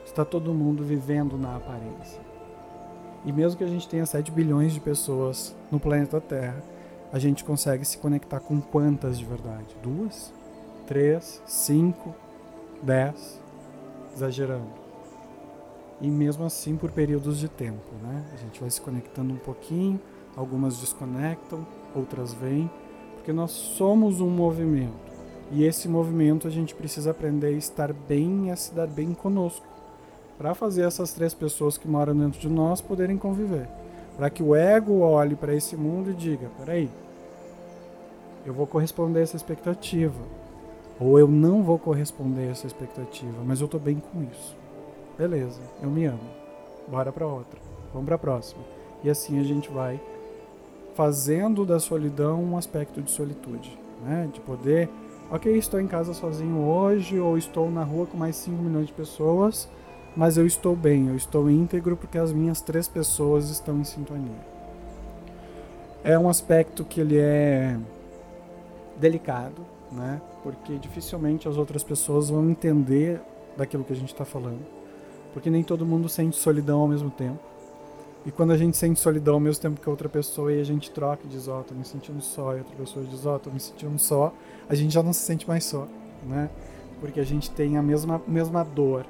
Está 0.05 0.25
todo 0.25 0.53
mundo 0.53 0.83
vivendo 0.83 1.37
na 1.37 1.55
aparência. 1.55 2.21
E 3.23 3.31
mesmo 3.31 3.57
que 3.57 3.63
a 3.63 3.67
gente 3.67 3.87
tenha 3.87 4.05
7 4.05 4.31
bilhões 4.31 4.73
de 4.73 4.79
pessoas 4.79 5.55
no 5.71 5.79
planeta 5.79 6.19
Terra, 6.19 6.63
a 7.11 7.19
gente 7.19 7.43
consegue 7.43 7.85
se 7.85 7.97
conectar 7.97 8.39
com 8.39 8.59
quantas 8.59 9.17
de 9.17 9.25
verdade? 9.25 9.75
Duas? 9.81 10.33
Três? 10.87 11.41
Cinco? 11.45 12.15
Dez? 12.81 13.39
Exagerando 14.13 14.81
e 16.01 16.09
mesmo 16.09 16.43
assim 16.43 16.75
por 16.75 16.91
períodos 16.91 17.37
de 17.39 17.47
tempo. 17.47 17.93
Né? 18.01 18.25
A 18.33 18.37
gente 18.37 18.59
vai 18.59 18.69
se 18.69 18.81
conectando 18.81 19.33
um 19.33 19.37
pouquinho, 19.37 20.01
algumas 20.35 20.79
desconectam, 20.79 21.65
outras 21.95 22.33
vêm, 22.33 22.69
porque 23.15 23.31
nós 23.31 23.51
somos 23.51 24.19
um 24.19 24.29
movimento. 24.29 25.10
E 25.51 25.65
esse 25.65 25.89
movimento 25.89 26.47
a 26.47 26.49
gente 26.49 26.73
precisa 26.73 27.11
aprender 27.11 27.47
a 27.47 27.51
estar 27.51 27.91
bem 27.91 28.47
e 28.47 28.51
a 28.51 28.55
se 28.55 28.73
dar 28.73 28.87
bem 28.87 29.13
conosco, 29.13 29.65
para 30.37 30.55
fazer 30.55 30.83
essas 30.83 31.11
três 31.11 31.33
pessoas 31.33 31.77
que 31.77 31.87
moram 31.87 32.15
dentro 32.15 32.39
de 32.39 32.49
nós 32.49 32.81
poderem 32.81 33.17
conviver. 33.17 33.67
Para 34.15 34.29
que 34.29 34.41
o 34.41 34.55
ego 34.55 34.99
olhe 34.99 35.35
para 35.35 35.53
esse 35.53 35.75
mundo 35.75 36.11
e 36.11 36.13
diga: 36.13 36.49
peraí, 36.57 36.89
eu 38.45 38.53
vou 38.53 38.65
corresponder 38.65 39.19
a 39.19 39.23
essa 39.23 39.35
expectativa. 39.35 40.21
Ou 40.99 41.19
eu 41.19 41.27
não 41.27 41.63
vou 41.63 41.79
corresponder 41.79 42.47
a 42.47 42.51
essa 42.51 42.67
expectativa, 42.67 43.37
mas 43.45 43.59
eu 43.59 43.67
tô 43.67 43.79
bem 43.79 44.01
com 44.11 44.23
isso. 44.23 44.55
Beleza, 45.17 45.59
eu 45.81 45.89
me 45.89 46.05
amo. 46.05 46.19
Bora 46.87 47.11
para 47.11 47.25
outra. 47.27 47.59
Vamos 47.91 48.05
para 48.05 48.15
a 48.15 48.19
próxima. 48.19 48.63
E 49.03 49.09
assim 49.09 49.39
a 49.39 49.43
gente 49.43 49.69
vai 49.69 49.99
fazendo 50.95 51.65
da 51.65 51.79
solidão 51.79 52.43
um 52.43 52.57
aspecto 52.57 53.01
de 53.01 53.11
solitude, 53.11 53.77
né? 54.03 54.29
De 54.31 54.39
poder, 54.41 54.89
ok, 55.31 55.57
estou 55.57 55.79
em 55.79 55.87
casa 55.87 56.13
sozinho 56.13 56.59
hoje 56.59 57.17
ou 57.17 57.37
estou 57.37 57.71
na 57.71 57.83
rua 57.83 58.05
com 58.05 58.17
mais 58.17 58.35
5 58.35 58.61
milhões 58.61 58.87
de 58.87 58.93
pessoas, 58.93 59.69
mas 60.15 60.37
eu 60.37 60.45
estou 60.45 60.75
bem, 60.75 61.07
eu 61.07 61.15
estou 61.15 61.49
íntegro 61.49 61.95
porque 61.95 62.17
as 62.17 62.33
minhas 62.33 62.61
três 62.61 62.87
pessoas 62.87 63.49
estão 63.49 63.79
em 63.79 63.85
sintonia. 63.85 64.51
É 66.03 66.19
um 66.19 66.27
aspecto 66.27 66.83
que 66.83 66.99
ele 66.99 67.17
é 67.17 67.77
delicado, 68.97 69.65
né? 69.89 70.21
Porque 70.43 70.77
dificilmente 70.77 71.47
as 71.47 71.55
outras 71.55 71.83
pessoas 71.83 72.29
vão 72.29 72.49
entender 72.49 73.21
daquilo 73.55 73.85
que 73.85 73.93
a 73.93 73.95
gente 73.95 74.11
está 74.11 74.25
falando, 74.25 74.65
porque 75.33 75.49
nem 75.49 75.63
todo 75.63 75.85
mundo 75.85 76.09
sente 76.09 76.35
solidão 76.35 76.81
ao 76.81 76.87
mesmo 76.87 77.09
tempo. 77.09 77.50
E 78.23 78.31
quando 78.31 78.51
a 78.51 78.57
gente 78.57 78.77
sente 78.77 78.99
solidão 78.99 79.35
ao 79.35 79.39
mesmo 79.39 79.61
tempo 79.61 79.81
que 79.81 79.89
outra 79.89 80.07
pessoa 80.07 80.53
e 80.53 80.61
a 80.61 80.63
gente 80.63 80.91
troca 80.91 81.23
e 81.25 81.27
diz, 81.27 81.47
ó, 81.47 81.63
tô 81.63 81.73
me 81.73 81.83
sentindo 81.83 82.21
só, 82.21 82.55
e 82.55 82.59
outra 82.59 82.75
pessoa 82.75 83.03
diz, 83.05 83.25
ó, 83.25 83.39
tô 83.39 83.49
me 83.49 83.59
sentindo 83.59 83.97
só, 83.97 84.31
a 84.69 84.75
gente 84.75 84.93
já 84.93 85.01
não 85.01 85.11
se 85.11 85.21
sente 85.21 85.47
mais 85.47 85.63
só, 85.63 85.87
né? 86.27 86.49
Porque 86.99 87.19
a 87.19 87.25
gente 87.25 87.49
tem 87.49 87.77
a 87.77 87.81
mesma, 87.81 88.21
mesma 88.27 88.63
dor. 88.63 89.07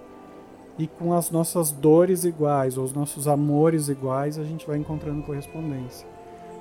E 0.79 0.87
com 0.87 1.13
as 1.13 1.29
nossas 1.29 1.71
dores 1.71 2.23
iguais, 2.23 2.77
ou 2.77 2.85
os 2.85 2.93
nossos 2.93 3.27
amores 3.27 3.89
iguais, 3.89 4.39
a 4.39 4.45
gente 4.45 4.65
vai 4.65 4.77
encontrando 4.77 5.21
correspondência. 5.23 6.07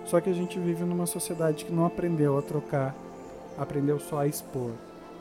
Só 0.04 0.20
que 0.20 0.28
a 0.28 0.32
gente 0.34 0.58
vive 0.58 0.82
numa 0.84 1.06
sociedade 1.06 1.64
que 1.64 1.72
não 1.72 1.86
aprendeu 1.86 2.36
a 2.36 2.42
trocar, 2.42 2.96
aprendeu 3.56 4.00
só 4.00 4.18
a 4.18 4.26
expor. 4.26 4.72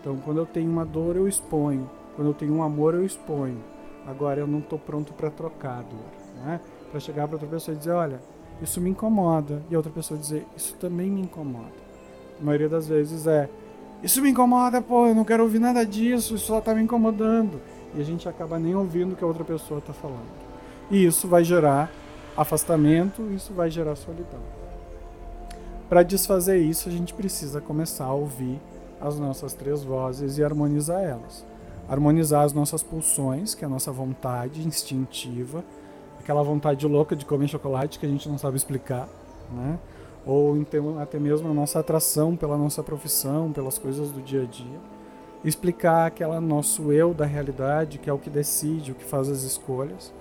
Então, 0.01 0.17
quando 0.17 0.37
eu 0.37 0.47
tenho 0.47 0.71
uma 0.71 0.83
dor, 0.85 1.15
eu 1.15 1.27
exponho. 1.27 1.87
Quando 2.15 2.29
eu 2.29 2.33
tenho 2.33 2.53
um 2.53 2.63
amor, 2.63 2.95
eu 2.95 3.05
exponho. 3.05 3.59
Agora, 4.07 4.39
eu 4.39 4.47
não 4.47 4.59
estou 4.59 4.79
pronto 4.79 5.13
para 5.13 5.29
trocar 5.29 5.79
a 5.79 5.81
dor, 5.83 6.43
né? 6.43 6.59
Para 6.89 6.99
chegar 6.99 7.27
para 7.27 7.35
outra 7.35 7.49
pessoa 7.49 7.75
e 7.75 7.77
dizer, 7.77 7.91
olha, 7.91 8.19
isso 8.61 8.81
me 8.81 8.89
incomoda, 8.89 9.61
e 9.69 9.75
a 9.75 9.77
outra 9.77 9.91
pessoa 9.91 10.19
dizer, 10.19 10.45
isso 10.55 10.75
também 10.75 11.09
me 11.09 11.21
incomoda. 11.21 11.71
A 12.39 12.43
maioria 12.43 12.69
das 12.69 12.87
vezes 12.87 13.27
é, 13.27 13.49
isso 14.01 14.21
me 14.21 14.29
incomoda, 14.29 14.81
pô, 14.81 15.07
eu 15.07 15.15
não 15.15 15.25
quero 15.25 15.43
ouvir 15.43 15.59
nada 15.59 15.85
disso, 15.85 16.35
isso 16.35 16.47
só 16.47 16.59
está 16.59 16.73
me 16.73 16.81
incomodando. 16.81 17.59
E 17.93 18.01
a 18.01 18.03
gente 18.03 18.29
acaba 18.29 18.57
nem 18.57 18.75
ouvindo 18.75 19.13
o 19.13 19.15
que 19.15 19.23
a 19.23 19.27
outra 19.27 19.43
pessoa 19.43 19.79
está 19.79 19.91
falando. 19.91 20.29
E 20.89 21.05
isso 21.05 21.27
vai 21.27 21.43
gerar 21.43 21.91
afastamento, 22.37 23.21
isso 23.33 23.53
vai 23.53 23.69
gerar 23.69 23.95
solidão. 23.95 24.39
Para 25.89 26.03
desfazer 26.03 26.57
isso, 26.57 26.87
a 26.87 26.91
gente 26.91 27.13
precisa 27.13 27.59
começar 27.59 28.05
a 28.05 28.13
ouvir 28.13 28.59
as 29.01 29.19
nossas 29.19 29.53
três 29.53 29.83
vozes 29.83 30.37
e 30.37 30.43
harmonizar 30.43 31.01
elas. 31.01 31.45
Harmonizar 31.89 32.43
as 32.43 32.53
nossas 32.53 32.83
pulsões, 32.83 33.55
que 33.55 33.65
é 33.65 33.67
a 33.67 33.69
nossa 33.69 33.91
vontade 33.91 34.65
instintiva, 34.65 35.63
aquela 36.29 36.43
vontade 36.43 36.85
louca 36.85 37.15
de 37.15 37.25
comer 37.25 37.47
chocolate 37.47 37.97
que 37.97 38.05
a 38.05 38.09
gente 38.09 38.29
não 38.29 38.37
sabe 38.37 38.55
explicar, 38.55 39.09
né? 39.51 39.79
Ou 40.23 40.55
então, 40.57 40.99
até 40.99 41.17
mesmo 41.17 41.49
a 41.49 41.53
nossa 41.55 41.79
atração 41.79 42.35
pela 42.35 42.55
nossa 42.55 42.83
profissão, 42.83 43.51
pelas 43.51 43.79
coisas 43.79 44.11
do 44.11 44.21
dia 44.21 44.43
a 44.43 44.45
dia. 44.45 44.79
Explicar 45.43 46.05
aquela 46.05 46.39
nosso 46.39 46.91
eu 46.91 47.15
da 47.15 47.25
realidade, 47.25 47.97
que 47.97 48.07
é 48.07 48.13
o 48.13 48.19
que 48.19 48.29
decide, 48.29 48.91
o 48.91 48.95
que 48.95 49.03
faz 49.03 49.27
as 49.27 49.41
escolhas. 49.41 50.13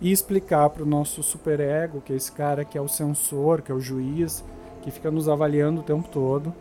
E 0.00 0.10
explicar 0.10 0.70
para 0.70 0.82
o 0.82 0.86
nosso 0.86 1.22
superego, 1.22 2.00
que 2.00 2.14
é 2.14 2.16
esse 2.16 2.32
cara 2.32 2.64
que 2.64 2.78
é 2.78 2.80
o 2.80 2.88
sensor, 2.88 3.60
que 3.60 3.70
é 3.70 3.74
o 3.74 3.80
juiz, 3.80 4.42
que 4.80 4.90
fica 4.90 5.10
nos 5.10 5.28
avaliando 5.28 5.82
o 5.82 5.84
tempo 5.84 6.08
todo, 6.08 6.54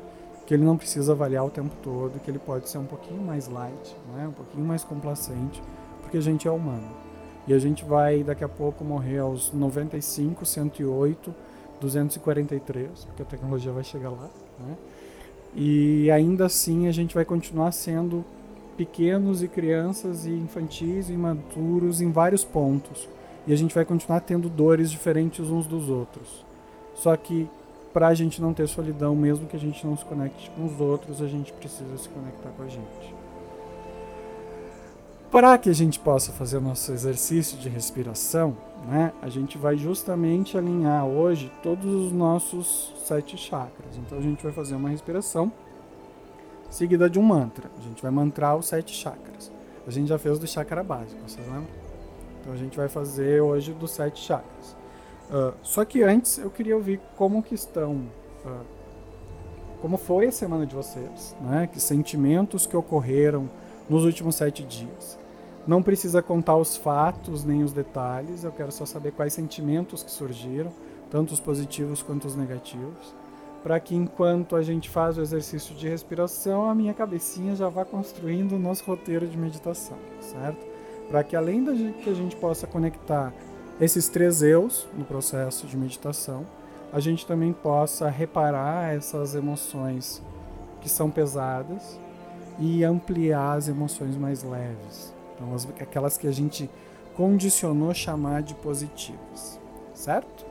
que 0.46 0.54
ele 0.54 0.66
não 0.66 0.76
precisa 0.76 1.14
avaliar 1.14 1.46
o 1.46 1.50
tempo 1.50 1.74
todo, 1.82 2.20
que 2.20 2.30
ele 2.30 2.40
pode 2.40 2.68
ser 2.68 2.80
um 2.80 2.86
pouquinho 2.86 3.22
mais 3.22 3.48
light, 3.48 3.96
né? 4.14 4.28
um 4.28 4.34
pouquinho 4.34 4.66
mais 4.66 4.84
complacente, 4.84 5.64
porque 6.02 6.18
a 6.18 6.22
gente 6.22 6.46
é 6.50 6.52
humano. 6.52 7.09
E 7.50 7.54
a 7.54 7.58
gente 7.58 7.84
vai 7.84 8.22
daqui 8.22 8.44
a 8.44 8.48
pouco 8.48 8.84
morrer 8.84 9.18
aos 9.18 9.52
95, 9.52 10.46
108, 10.46 11.34
243, 11.82 13.06
porque 13.06 13.24
a 13.24 13.26
tecnologia 13.26 13.72
vai 13.72 13.84
chegar 13.84 14.12
lá. 14.12 14.30
Né? 14.60 14.78
E 15.56 16.12
ainda 16.12 16.46
assim 16.46 16.88
a 16.88 16.92
gente 16.92 17.16
vai 17.16 17.26
continuar 17.26 17.72
sendo 17.72 18.24
pequenos 18.78 19.42
e 19.42 19.48
crianças 19.48 20.28
e 20.28 20.30
infantis 20.30 21.10
e 21.10 21.14
imaturos 21.14 22.02
em 22.02 22.12
vários 22.12 22.44
pontos. 22.44 23.10
E 23.48 23.52
a 23.52 23.56
gente 23.56 23.74
vai 23.74 23.84
continuar 23.84 24.20
tendo 24.20 24.48
dores 24.48 24.92
diferentes 24.92 25.50
uns 25.50 25.66
dos 25.66 25.90
outros. 25.90 26.46
Só 26.94 27.18
que 27.18 27.50
para 27.92 28.10
a 28.10 28.14
gente 28.14 28.40
não 28.40 28.54
ter 28.54 28.68
solidão, 28.68 29.16
mesmo 29.16 29.48
que 29.48 29.56
a 29.56 29.60
gente 29.60 29.88
não 29.88 29.98
se 29.98 30.06
conecte 30.06 30.52
com 30.52 30.68
os 30.68 30.80
outros, 30.80 31.20
a 31.20 31.28
gente 31.28 31.52
precisa 31.54 31.98
se 31.98 32.10
conectar 32.10 32.52
com 32.52 32.62
a 32.62 32.68
gente. 32.68 33.19
Para 35.32 35.56
que 35.60 35.70
a 35.70 35.74
gente 35.74 36.00
possa 36.00 36.32
fazer 36.32 36.58
o 36.58 36.62
nosso 36.62 36.92
exercício 36.92 37.56
de 37.60 37.70
respiração, 37.70 38.58
né, 38.88 39.14
a 39.22 39.30
gente 39.30 39.60
vai 39.60 39.78
justamente 39.78 40.58
alinhar 40.58 41.06
hoje 41.06 41.52
todos 41.62 41.86
os 41.86 42.12
nossos 42.12 42.96
sete 43.06 43.38
chakras. 43.38 43.96
Então 43.98 44.18
a 44.18 44.22
gente 44.22 44.42
vai 44.42 44.52
fazer 44.52 44.74
uma 44.74 44.90
respiração 44.90 45.52
seguida 46.68 47.08
de 47.08 47.20
um 47.20 47.22
mantra. 47.22 47.70
A 47.78 47.82
gente 47.82 48.02
vai 48.02 48.10
mantrar 48.10 48.58
os 48.58 48.66
sete 48.66 48.96
chakras. 48.96 49.52
A 49.86 49.92
gente 49.92 50.08
já 50.08 50.18
fez 50.18 50.40
do 50.40 50.48
chakra 50.48 50.84
básico, 50.84 51.22
vocês 51.28 51.46
lembram? 51.46 51.68
Então 52.42 52.52
a 52.52 52.58
gente 52.58 52.76
vai 52.76 52.90
fazer 52.90 53.40
hoje 53.40 53.72
dos 53.72 53.92
sete 53.92 54.20
chakras. 54.20 54.76
Uh, 55.30 55.54
só 55.62 55.86
que 55.86 56.02
antes 56.02 56.40
eu 56.40 56.50
queria 56.50 56.76
ouvir 56.76 57.00
como 57.16 57.44
que 57.44 57.54
estão, 57.54 58.02
uh, 58.44 58.66
como 59.80 59.96
foi 59.96 60.26
a 60.26 60.32
semana 60.32 60.66
de 60.66 60.76
vocês, 60.76 61.36
né? 61.40 61.70
Que 61.72 61.80
sentimentos 61.80 62.66
que 62.66 62.76
ocorreram 62.76 63.48
nos 63.90 64.06
últimos 64.06 64.36
sete 64.36 64.64
dias. 64.64 65.18
Não 65.66 65.84
precisa 65.84 66.22
contar 66.22 66.56
os 66.56 66.78
fatos 66.78 67.44
nem 67.44 67.64
os 67.64 67.74
detalhes, 67.74 68.44
eu 68.44 68.52
quero 68.52 68.72
só 68.72 68.86
saber 68.86 69.12
quais 69.12 69.34
sentimentos 69.34 70.04
que 70.04 70.12
surgiram, 70.12 70.72
tanto 71.10 71.34
os 71.34 71.40
positivos 71.40 72.02
quanto 72.02 72.26
os 72.26 72.36
negativos, 72.36 73.16
para 73.64 73.80
que 73.80 73.96
enquanto 73.96 74.56
a 74.56 74.62
gente 74.62 74.90
faz 74.90 75.18
o 75.18 75.22
exercício 75.22 75.76
de 75.76 75.88
respiração, 75.90 76.70
a 76.70 76.76
minha 76.76 76.94
cabecinha 76.94 77.56
já 77.56 77.68
vá 77.68 77.84
construindo 77.84 78.56
o 78.56 78.60
nosso 78.60 78.86
roteiro 78.86 79.28
de 79.28 79.38
meditação, 79.38 79.98
certo? 80.22 80.66
Para 81.10 81.24
que 81.24 81.36
além 81.36 81.64
da 81.64 81.74
gente, 81.74 82.04
que 82.04 82.10
a 82.10 82.14
gente 82.14 82.36
possa 82.36 82.66
conectar 82.66 83.34
esses 83.82 84.08
três 84.08 84.42
eus 84.42 84.88
no 84.98 85.04
processo 85.04 85.68
de 85.68 85.76
meditação, 85.76 86.46
a 86.92 87.00
gente 87.00 87.26
também 87.26 87.54
possa 87.54 88.10
reparar 88.10 88.94
essas 88.94 89.36
emoções 89.36 90.22
que 90.82 90.90
são 90.90 91.10
pesadas 91.10 92.00
e 92.60 92.84
ampliar 92.84 93.54
as 93.54 93.68
emoções 93.68 94.18
mais 94.18 94.44
leves. 94.44 95.14
Então, 95.36 95.54
as, 95.54 95.66
aquelas 95.80 96.18
que 96.18 96.28
a 96.28 96.32
gente 96.32 96.70
condicionou 97.16 97.94
chamar 97.94 98.44
de 98.44 98.54
positivas, 98.56 99.60
certo? 99.94 100.46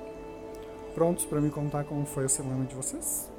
Prontos 0.95 1.25
para 1.25 1.41
me 1.41 1.51
contar 1.51 1.85
como 1.85 2.05
foi 2.05 2.25
a 2.25 2.29
semana 2.29 2.65
de 2.65 2.75
vocês? 2.75 3.31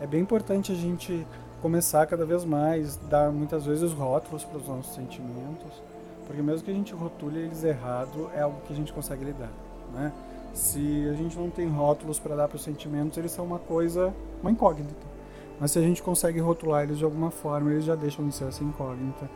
É 0.00 0.06
bem 0.06 0.20
importante 0.20 0.72
a 0.72 0.74
gente 0.74 1.26
começar 1.62 2.06
cada 2.06 2.26
vez 2.26 2.44
mais, 2.44 2.96
dar 3.08 3.30
muitas 3.32 3.64
vezes 3.64 3.92
rótulos 3.92 4.44
para 4.44 4.58
os 4.58 4.68
nossos 4.68 4.94
sentimentos, 4.94 5.82
porque 6.26 6.42
mesmo 6.42 6.64
que 6.64 6.70
a 6.70 6.74
gente 6.74 6.92
rotule 6.92 7.38
eles 7.38 7.64
errado, 7.64 8.30
é 8.34 8.40
algo 8.40 8.60
que 8.66 8.72
a 8.72 8.76
gente 8.76 8.92
consegue 8.92 9.24
lidar, 9.24 9.50
né? 9.92 10.12
Se 10.52 11.08
a 11.08 11.14
gente 11.14 11.36
não 11.36 11.50
tem 11.50 11.68
rótulos 11.68 12.18
para 12.18 12.36
dar 12.36 12.48
para 12.48 12.56
os 12.56 12.62
sentimentos, 12.62 13.16
eles 13.18 13.32
são 13.32 13.44
uma 13.44 13.58
coisa, 13.58 14.14
uma 14.40 14.50
incógnita. 14.50 15.13
Mas 15.60 15.70
se 15.70 15.78
a 15.78 15.82
gente 15.82 16.02
consegue 16.02 16.40
rotular 16.40 16.82
eles 16.82 16.98
de 16.98 17.04
alguma 17.04 17.30
forma, 17.30 17.70
eles 17.70 17.84
já 17.84 17.94
deixam 17.94 18.26
de 18.28 18.34
ser 18.34 18.44
essa 18.44 18.62
incógnita 18.62 19.28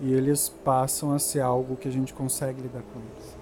e 0.00 0.12
eles 0.12 0.48
passam 0.48 1.12
a 1.12 1.18
ser 1.18 1.40
algo 1.40 1.76
que 1.76 1.88
a 1.88 1.90
gente 1.90 2.12
consegue 2.12 2.60
lidar 2.60 2.82
com 2.82 3.00
eles. 3.00 3.36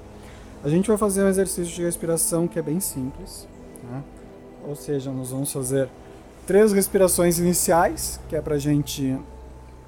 A 0.63 0.69
gente 0.69 0.89
vai 0.89 0.97
fazer 0.97 1.23
um 1.23 1.29
exercício 1.29 1.75
de 1.75 1.83
respiração 1.83 2.49
que 2.49 2.59
é 2.59 2.63
bem 2.63 2.81
simples, 2.81 3.47
né? 3.83 4.03
ou 4.67 4.75
seja, 4.75 5.11
nós 5.11 5.31
vamos 5.31 5.53
fazer 5.53 5.89
três 6.47 6.73
respirações 6.73 7.39
iniciais, 7.39 8.21
que 8.29 8.37
é 8.37 8.41
para 8.41 8.55
a 8.55 8.59
gente 8.59 9.19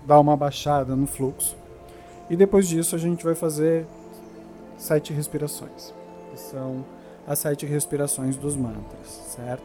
dar 0.06 0.20
uma 0.20 0.36
baixada 0.36 0.94
no 0.94 1.06
fluxo, 1.06 1.56
e 2.28 2.36
depois 2.36 2.68
disso 2.68 2.94
a 2.94 2.98
gente 2.98 3.24
vai 3.24 3.34
fazer 3.34 3.86
sete 4.76 5.12
respirações, 5.12 5.94
que 6.30 6.40
são 6.40 6.84
as 7.26 7.38
sete 7.38 7.66
respirações 7.66 8.36
dos 8.36 8.54
mantras, 8.56 9.08
certo? 9.34 9.64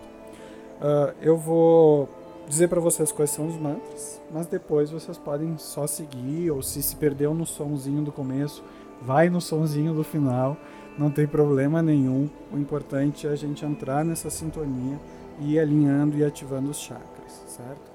Uh, 0.80 1.14
eu 1.22 1.38
vou 1.38 2.10
dizer 2.48 2.68
para 2.68 2.82
vocês 2.82 3.12
quais 3.12 3.30
são 3.30 3.48
os 3.48 3.56
mantras, 3.58 4.22
mas 4.32 4.48
depois 4.48 4.92
vocês 4.92 5.18
podem 5.18 5.58
só 5.58 5.88
seguir, 5.88 6.52
ou 6.52 6.62
se 6.62 6.82
se 6.82 6.96
perdeu 6.96 7.34
no 7.34 7.46
sonzinho 7.46 8.02
do 8.02 8.12
começo, 8.12 8.64
vai 9.02 9.30
no 9.30 9.42
sonzinho 9.42 9.94
do 9.94 10.04
final, 10.04 10.58
não 10.98 11.10
tem 11.10 11.26
problema 11.26 11.82
nenhum. 11.82 12.30
O 12.52 12.58
importante 12.58 13.26
é 13.26 13.32
a 13.32 13.36
gente 13.36 13.66
entrar 13.66 14.04
nessa 14.04 14.30
sintonia 14.30 15.00
e 15.40 15.54
ir 15.54 15.60
alinhando 15.60 16.18
e 16.18 16.24
ativando 16.24 16.70
os 16.70 16.80
chakras, 16.80 17.44
certo? 17.48 17.92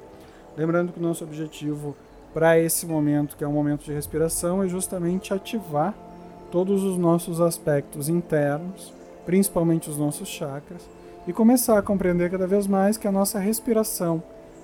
Lembrando 0.56 0.92
que 0.92 0.98
o 0.98 1.02
nosso 1.02 1.22
objetivo 1.22 1.94
para 2.32 2.58
esse 2.58 2.86
momento, 2.86 3.36
que 3.36 3.44
é 3.44 3.48
um 3.48 3.52
momento 3.52 3.84
de 3.84 3.92
respiração, 3.92 4.62
é 4.62 4.68
justamente 4.68 5.32
ativar 5.32 5.94
todos 6.50 6.82
os 6.82 6.98
nossos 6.98 7.40
aspectos 7.40 8.08
internos, 8.08 8.92
principalmente 9.24 9.88
os 9.88 9.96
nossos 9.96 10.28
chakras, 10.28 10.88
e 11.26 11.32
começar 11.32 11.78
a 11.78 11.82
compreender 11.82 12.30
cada 12.30 12.46
vez 12.46 12.66
mais 12.66 12.96
que 12.96 13.08
a 13.08 13.12
nossa 13.12 13.38
respiração 13.38 14.22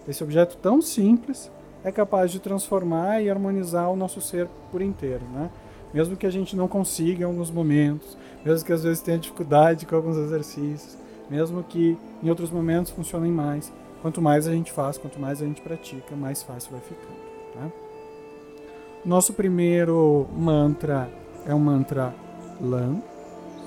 Esse 0.09 0.23
objeto 0.23 0.56
tão 0.56 0.82
simples 0.82 1.50
é 1.85 1.92
capaz 1.92 2.30
de 2.30 2.40
transformar 2.40 3.21
e 3.21 3.30
harmonizar 3.30 3.90
o 3.90 3.97
nosso 3.97 4.21
ser 4.21 4.49
por 4.71 4.82
inteiro, 4.82 5.25
né? 5.32 5.50
Mesmo 5.92 6.16
que 6.16 6.26
a 6.26 6.30
gente 6.30 6.56
não 6.56 6.66
consiga 6.66 7.23
em 7.23 7.25
alguns 7.25 7.50
momentos, 7.50 8.16
mesmo 8.44 8.64
que 8.64 8.73
às 8.73 8.82
vezes 8.82 9.02
tenha 9.02 9.18
dificuldade 9.18 9.85
com 9.85 9.94
alguns 9.94 10.16
exercícios, 10.16 10.97
mesmo 11.28 11.62
que 11.62 11.99
em 12.23 12.30
outros 12.30 12.50
momentos 12.50 12.90
funcionem 12.92 13.30
mais, 13.30 13.73
quanto 14.00 14.23
mais 14.23 14.49
a 14.49 14.52
gente 14.52 14.73
faz, 14.73 14.97
quanto 14.97 15.21
mais 15.21 15.42
a 15.42 15.44
gente 15.44 15.61
pratica, 15.61 16.16
mais 16.16 16.42
fácil 16.42 16.73
vai 16.73 16.80
ficando. 16.80 17.23
Tá? 17.54 17.71
Nosso 19.04 19.32
primeiro 19.32 20.26
mantra 20.37 21.11
é 21.47 21.52
o 21.52 21.59
mantra 21.59 22.14
LAN, 22.61 23.02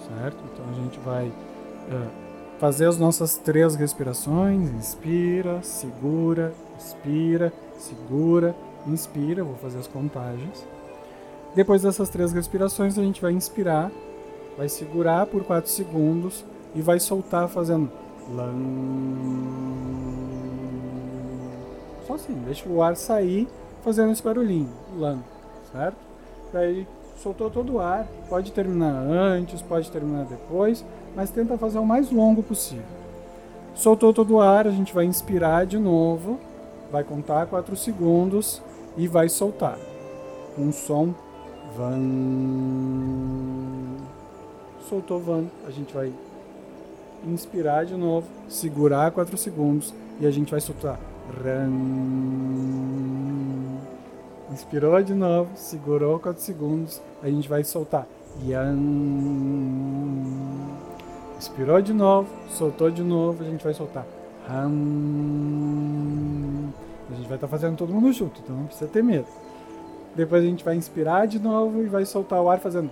certo? 0.07 0.37
Então 0.53 0.65
a 0.69 0.73
gente 0.73 0.99
vai 0.99 1.27
uh, 1.27 2.34
fazer 2.59 2.87
as 2.87 2.97
nossas 2.97 3.37
três 3.37 3.75
respirações: 3.75 4.69
inspira, 4.71 5.61
segura, 5.61 6.53
expira, 6.77 7.53
segura, 7.77 8.55
inspira. 8.87 9.43
Vou 9.43 9.55
fazer 9.55 9.79
as 9.79 9.87
contagens. 9.87 10.65
Depois 11.55 11.83
dessas 11.83 12.09
três 12.09 12.33
respirações, 12.33 12.97
a 12.97 13.01
gente 13.01 13.21
vai 13.21 13.31
inspirar, 13.31 13.89
vai 14.57 14.67
segurar 14.67 15.25
por 15.25 15.43
4 15.43 15.71
segundos 15.71 16.43
e 16.75 16.81
vai 16.81 16.99
soltar 16.99 17.47
fazendo. 17.47 17.89
Só 22.05 22.15
assim, 22.15 22.33
deixa 22.45 22.67
o 22.67 22.83
ar 22.83 22.97
sair 22.97 23.47
fazendo 23.83 24.11
esse 24.11 24.21
barulhinho, 24.21 24.69
lan, 24.97 25.19
certo? 25.71 25.97
Daí 26.51 26.85
soltou 27.17 27.49
todo 27.49 27.73
o 27.73 27.79
ar, 27.79 28.05
pode 28.27 28.51
terminar 28.51 28.93
antes, 28.93 29.61
pode 29.61 29.89
terminar 29.89 30.25
depois, 30.25 30.83
mas 31.15 31.29
tenta 31.29 31.57
fazer 31.57 31.79
o 31.79 31.85
mais 31.85 32.11
longo 32.11 32.43
possível. 32.43 32.83
Soltou 33.73 34.13
todo 34.13 34.35
o 34.35 34.41
ar, 34.41 34.67
a 34.67 34.71
gente 34.71 34.93
vai 34.93 35.05
inspirar 35.05 35.65
de 35.65 35.77
novo, 35.77 36.39
vai 36.91 37.03
contar 37.03 37.45
4 37.47 37.75
segundos 37.75 38.61
e 38.97 39.07
vai 39.07 39.29
soltar. 39.29 39.77
Um 40.57 40.71
som 40.71 41.13
van. 41.75 41.99
Soltou 44.87 45.19
van, 45.19 45.45
a 45.67 45.71
gente 45.71 45.93
vai 45.93 46.13
inspirar 47.25 47.85
de 47.85 47.95
novo, 47.95 48.27
segurar 48.47 49.11
4 49.11 49.37
segundos 49.37 49.93
e 50.19 50.25
a 50.25 50.31
gente 50.31 50.51
vai 50.51 50.61
soltar 50.61 50.99
ran. 51.43 51.69
Inspirou 54.51 55.01
de 55.01 55.13
novo, 55.13 55.49
segurou 55.55 56.19
4 56.19 56.41
segundos, 56.41 57.01
a 57.21 57.27
gente 57.27 57.49
vai 57.49 57.63
soltar 57.63 58.07
yan. 58.43 60.14
Inspirou 61.37 61.81
de 61.81 61.93
novo, 61.93 62.29
soltou 62.49 62.89
de 62.89 63.03
novo, 63.03 63.43
a 63.43 63.45
gente 63.45 63.63
vai 63.63 63.73
soltar 63.73 64.05
ram. 64.47 64.71
A 67.09 67.15
gente 67.15 67.27
vai 67.27 67.37
estar 67.37 67.47
tá 67.47 67.47
fazendo 67.47 67.77
todo 67.77 67.93
mundo 67.93 68.11
junto, 68.11 68.41
então 68.41 68.55
não 68.55 68.65
precisa 68.65 68.89
ter 68.89 69.03
medo. 69.03 69.27
Depois 70.15 70.43
a 70.43 70.45
gente 70.45 70.63
vai 70.63 70.75
inspirar 70.75 71.27
de 71.27 71.39
novo 71.39 71.81
e 71.81 71.87
vai 71.87 72.05
soltar 72.05 72.41
o 72.41 72.49
ar 72.49 72.59
fazendo. 72.59 72.89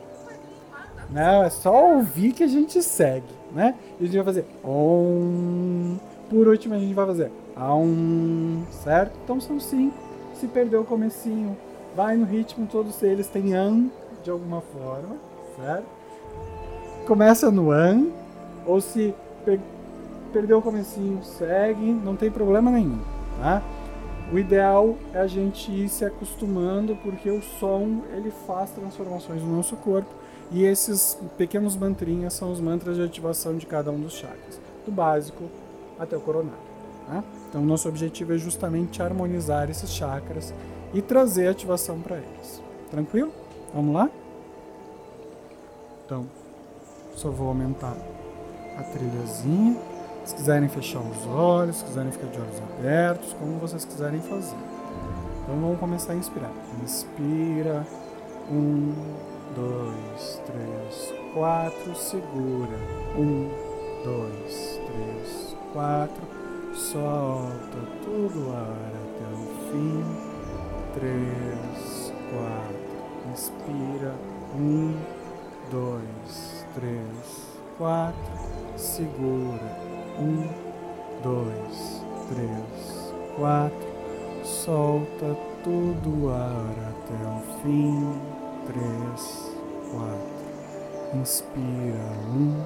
Não, 1.10 1.44
é 1.44 1.50
só 1.50 1.96
ouvir 1.96 2.34
que 2.34 2.44
a 2.44 2.48
gente 2.48 2.82
segue, 2.82 3.28
né? 3.54 3.76
E 4.00 4.04
a 4.04 4.06
gente 4.08 4.16
vai 4.16 4.26
fazer 4.26 4.46
om. 4.64 5.98
Por 6.30 6.48
último 6.48 6.74
a 6.74 6.80
gente 6.80 6.94
vai 6.94 7.06
fazer 7.06 7.32
aum, 7.56 8.64
certo? 8.72 9.14
Então 9.24 9.40
são 9.40 9.60
cinco. 9.60 9.96
Se 10.34 10.48
perdeu 10.48 10.82
o 10.82 10.86
comecinho, 10.86 11.56
vai 11.96 12.18
no 12.18 12.26
ritmo, 12.26 12.68
todos 12.68 13.02
eles 13.04 13.28
têm 13.28 13.54
an 13.54 13.90
de 14.24 14.32
alguma 14.32 14.62
forma, 14.62 15.16
certo? 15.56 15.86
Começa 17.06 17.52
no 17.52 17.72
an, 17.72 18.08
ou 18.66 18.82
se 18.82 19.14
per 19.46 19.60
perdeu 20.32 20.58
o 20.58 20.62
comecinho, 20.64 21.24
segue, 21.24 21.92
não 21.92 22.16
tem 22.16 22.32
problema 22.32 22.72
nenhum, 22.72 23.00
tá? 23.40 23.62
O 24.32 24.40
ideal 24.40 24.96
é 25.14 25.20
a 25.20 25.28
gente 25.28 25.72
ir 25.72 25.88
se 25.88 26.04
acostumando, 26.04 26.98
porque 27.04 27.30
o 27.30 27.40
som 27.44 28.02
ele 28.12 28.32
faz 28.48 28.72
transformações 28.72 29.44
no 29.44 29.56
nosso 29.56 29.76
corpo 29.76 30.10
e 30.52 30.64
esses 30.64 31.16
pequenos 31.38 31.76
mantrinhas 31.76 32.34
são 32.34 32.52
os 32.52 32.60
mantras 32.60 32.96
de 32.96 33.04
ativação 33.04 33.56
de 33.56 33.68
cada 33.68 33.92
um 33.92 34.00
dos 34.00 34.14
chakras, 34.14 34.60
do 34.84 34.92
básico 34.92 35.44
até 36.00 36.18
o 36.18 36.20
coronário. 36.20 36.58
Né? 37.08 37.24
Então, 37.50 37.62
nosso 37.62 37.88
objetivo 37.88 38.34
é 38.34 38.38
justamente 38.38 39.04
harmonizar 39.04 39.70
esses 39.70 39.92
chakras 39.92 40.52
e 40.94 41.02
trazer 41.02 41.48
ativação 41.48 42.00
para 42.00 42.18
eles. 42.18 42.62
Tranquilo? 42.90 43.32
Vamos 43.74 43.94
lá? 43.94 44.10
Então, 46.06 46.26
só 47.16 47.30
vou 47.30 47.50
aumentar 47.50 47.96
a 48.78 48.84
trilhazinha. 48.84 49.78
Se 50.26 50.36
quiserem 50.36 50.70
fechar 50.70 51.00
os 51.00 51.28
olhos, 51.28 51.78
se 51.78 51.86
quiserem 51.86 52.12
ficar 52.12 52.28
de 52.28 52.40
olhos 52.40 52.62
abertos, 52.62 53.34
como 53.34 53.60
vocês 53.60 53.84
quiserem 53.84 54.22
fazer. 54.22 54.56
Então 55.44 55.60
vamos 55.60 55.80
começar 55.80 56.14
a 56.14 56.16
inspirar. 56.16 56.52
Inspira. 56.82 57.86
Um, 58.50 58.94
dois, 59.54 60.42
três, 60.46 61.14
quatro. 61.34 61.96
Segura. 61.96 62.78
Um, 63.18 63.50
dois, 64.04 64.80
três, 64.88 65.58
quatro. 65.74 66.24
Solta 66.74 67.78
todo 68.06 68.48
o 68.48 68.52
ar 68.54 68.92
até 68.96 69.34
o 69.34 69.72
fim. 69.72 70.04
Três, 70.94 72.14
quatro. 72.32 73.32
Inspira. 73.34 74.16
Um, 74.56 74.96
dois, 75.70 76.66
três, 76.74 77.48
quatro. 77.78 78.53
Segura 78.84 79.78
um, 80.20 80.46
dois, 81.24 82.04
três, 82.28 83.14
quatro. 83.38 83.88
Solta 84.44 85.38
todo 85.64 86.26
o 86.26 86.30
ar 86.30 86.76
até 86.90 87.14
o 87.30 87.62
fim. 87.62 88.14
Três, 88.68 89.56
quatro. 89.90 91.18
Inspira. 91.18 92.12
Um, 92.36 92.62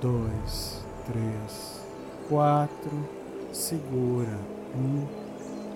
dois, 0.00 0.82
três, 1.04 1.86
quatro. 2.30 3.04
Segura. 3.52 4.38
Um, 4.74 5.04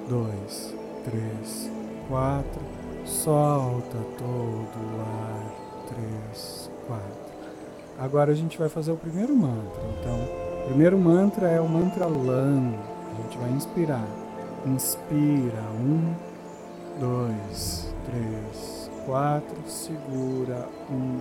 dois, 0.08 0.74
três, 1.04 1.70
quatro. 2.08 2.62
Solta 3.04 3.98
todo 4.16 4.78
o 4.78 5.00
ar. 5.00 5.86
Três, 5.86 6.70
quatro. 6.86 7.29
Agora 8.00 8.32
a 8.32 8.34
gente 8.34 8.56
vai 8.56 8.70
fazer 8.70 8.92
o 8.92 8.96
primeiro 8.96 9.36
mantra. 9.36 9.82
Então, 10.00 10.16
o 10.64 10.68
primeiro 10.68 10.96
mantra 10.96 11.48
é 11.48 11.60
o 11.60 11.68
mantra 11.68 12.06
LAN. 12.06 12.72
A 13.12 13.22
gente 13.22 13.36
vai 13.36 13.50
inspirar. 13.50 14.08
Inspira. 14.64 15.62
Um, 15.78 16.14
dois, 16.98 17.94
três, 18.06 18.90
quatro. 19.04 19.54
Segura. 19.66 20.66
Um, 20.90 21.20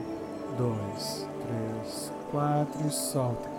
dois, 0.58 1.28
três, 1.44 2.14
quatro. 2.32 2.88
E 2.88 2.92
solta. 2.92 3.50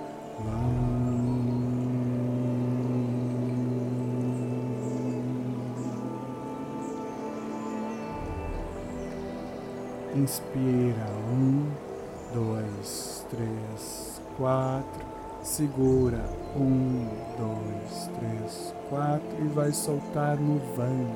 Inspira. 10.16 11.06
Um, 11.30 11.89
dois, 12.32 13.26
três, 13.30 14.20
quatro 14.36 15.10
segura 15.42 16.22
um, 16.56 17.08
dois, 17.38 18.10
três, 18.18 18.74
quatro 18.88 19.44
e 19.44 19.48
vai 19.48 19.72
soltar 19.72 20.36
no 20.36 20.58
van, 20.76 21.06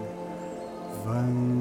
van. 1.05 1.55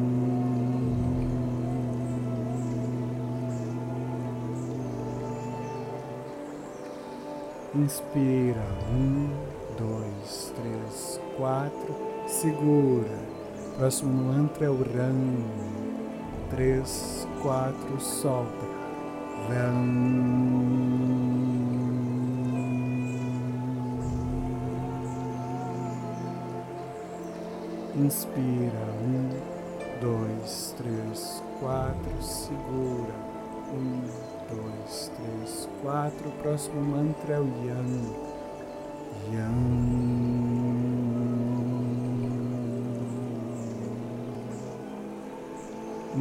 Inspira 7.76 8.62
um, 8.92 9.30
dois, 9.78 10.54
três, 10.56 11.20
quatro, 11.38 11.96
segura. 12.28 13.34
Próximo 13.78 14.32
mantra 14.32 14.66
é 14.68 14.70
o 14.70 14.78
Ram. 14.78 15.44
Três, 16.52 17.28
quatro, 17.42 18.00
solta. 18.00 18.83
Inspira. 27.96 28.84
Um, 29.02 29.30
dois, 30.02 30.76
três, 30.78 31.44
quatro. 31.60 32.22
Segura. 32.22 33.14
Um, 33.72 34.02
dois, 34.50 35.12
três, 35.16 35.70
quatro. 35.82 36.32
Próximo 36.42 36.82
mantra 36.82 37.36
é 37.36 37.40
o 37.40 37.46
Yang. 37.66 38.16
Yang. 39.32 40.24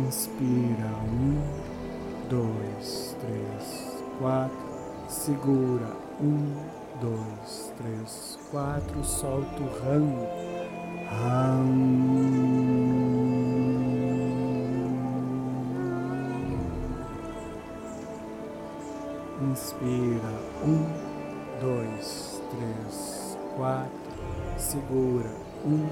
Inspira. 0.06 0.90
Um, 1.04 1.61
dois, 2.32 3.14
três, 3.20 4.02
quatro. 4.18 4.56
Segura. 5.06 5.94
Um, 6.18 6.54
dois, 6.98 7.74
três, 7.76 8.38
quatro. 8.50 9.04
Solta 9.04 9.60
o 9.60 9.66
ram. 9.84 10.16
Ram. 11.10 11.92
Inspira. 19.50 20.32
Um, 20.64 20.86
dois, 21.60 22.40
três, 22.50 23.38
quatro. 23.56 23.92
Segura. 24.56 25.30
Um, 25.66 25.86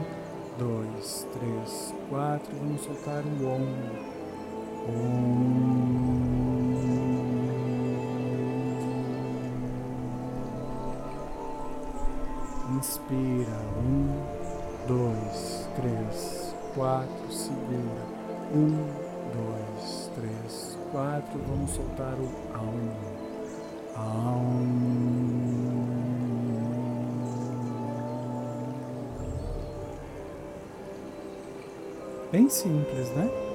dois, 0.59 1.27
três, 1.35 1.95
quatro. 2.09 2.57
Vamos 2.57 2.81
soltar 2.81 3.23
o 3.27 3.47
ombro. 3.47 4.20
Inspira. 12.77 13.59
Um, 13.77 14.25
dois, 14.87 15.69
três, 15.77 16.55
quatro. 16.75 17.31
Segura. 17.31 18.07
Um, 18.55 18.87
dois, 19.35 20.11
três, 20.15 20.79
quatro. 20.91 21.39
Vamos 21.47 21.71
soltar 21.71 22.15
o 22.15 22.29
alma. 22.55 23.11
Bem 32.33 32.49
simples, 32.49 33.11
né? 33.17 33.50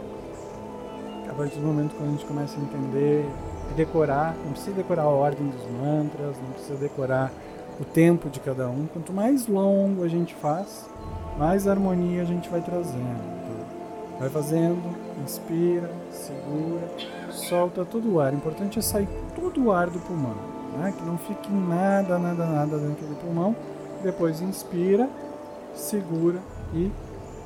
A 1.35 1.37
partir 1.37 1.59
do 1.59 1.67
momento 1.67 1.93
que 1.93 2.01
a 2.01 2.07
gente 2.07 2.25
começa 2.25 2.57
a 2.57 2.63
entender 2.63 3.29
decorar, 3.75 4.33
não 4.45 4.53
precisa 4.53 4.73
decorar 4.73 5.03
a 5.03 5.09
ordem 5.09 5.45
dos 5.47 5.67
mantras, 5.69 6.37
não 6.41 6.51
precisa 6.53 6.77
decorar 6.77 7.29
o 7.77 7.83
tempo 7.83 8.29
de 8.29 8.39
cada 8.39 8.69
um. 8.69 8.87
Quanto 8.87 9.11
mais 9.11 9.45
longo 9.45 10.01
a 10.05 10.07
gente 10.07 10.33
faz, 10.35 10.85
mais 11.37 11.67
harmonia 11.67 12.21
a 12.21 12.25
gente 12.25 12.47
vai 12.47 12.61
trazendo. 12.61 13.35
Vai 14.17 14.29
fazendo, 14.29 14.81
inspira, 15.21 15.91
segura, 16.09 16.89
solta 17.31 17.83
todo 17.83 18.13
o 18.13 18.21
ar. 18.21 18.31
O 18.31 18.37
importante 18.37 18.79
é 18.79 18.81
sair 18.81 19.09
todo 19.35 19.61
o 19.65 19.73
ar 19.73 19.89
do 19.89 19.99
pulmão, 19.99 20.37
né? 20.77 20.93
que 20.97 21.03
não 21.03 21.17
fique 21.17 21.51
nada, 21.51 22.17
nada, 22.17 22.45
nada 22.45 22.77
dentro 22.77 23.05
do 23.07 23.15
pulmão. 23.15 23.53
Depois 24.01 24.39
inspira, 24.39 25.09
segura 25.73 26.39
e 26.73 26.89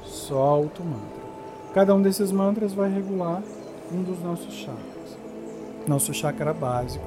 solta 0.04 0.84
o 0.84 0.86
mantra. 0.86 1.20
Cada 1.74 1.96
um 1.96 2.02
desses 2.04 2.32
mantras 2.32 2.72
vai 2.72 2.94
regular 2.94 3.42
um 3.92 4.04
dos 4.04 4.22
nossos 4.22 4.54
chakras. 4.54 5.18
Nosso 5.88 6.14
chakra 6.14 6.54
básico 6.54 7.06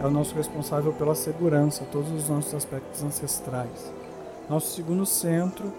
é 0.00 0.06
o 0.06 0.10
nosso 0.10 0.34
responsável 0.34 0.92
pela 0.92 1.14
segurança, 1.14 1.86
todos 1.92 2.10
os 2.10 2.28
nossos 2.28 2.54
aspectos 2.54 3.02
ancestrais. 3.02 3.92
Nosso 4.48 4.74
segundo 4.74 5.06
centro 5.06 5.72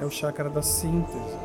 é 0.00 0.04
o 0.04 0.10
chakra 0.10 0.50
da 0.50 0.62
síntese. 0.62 1.36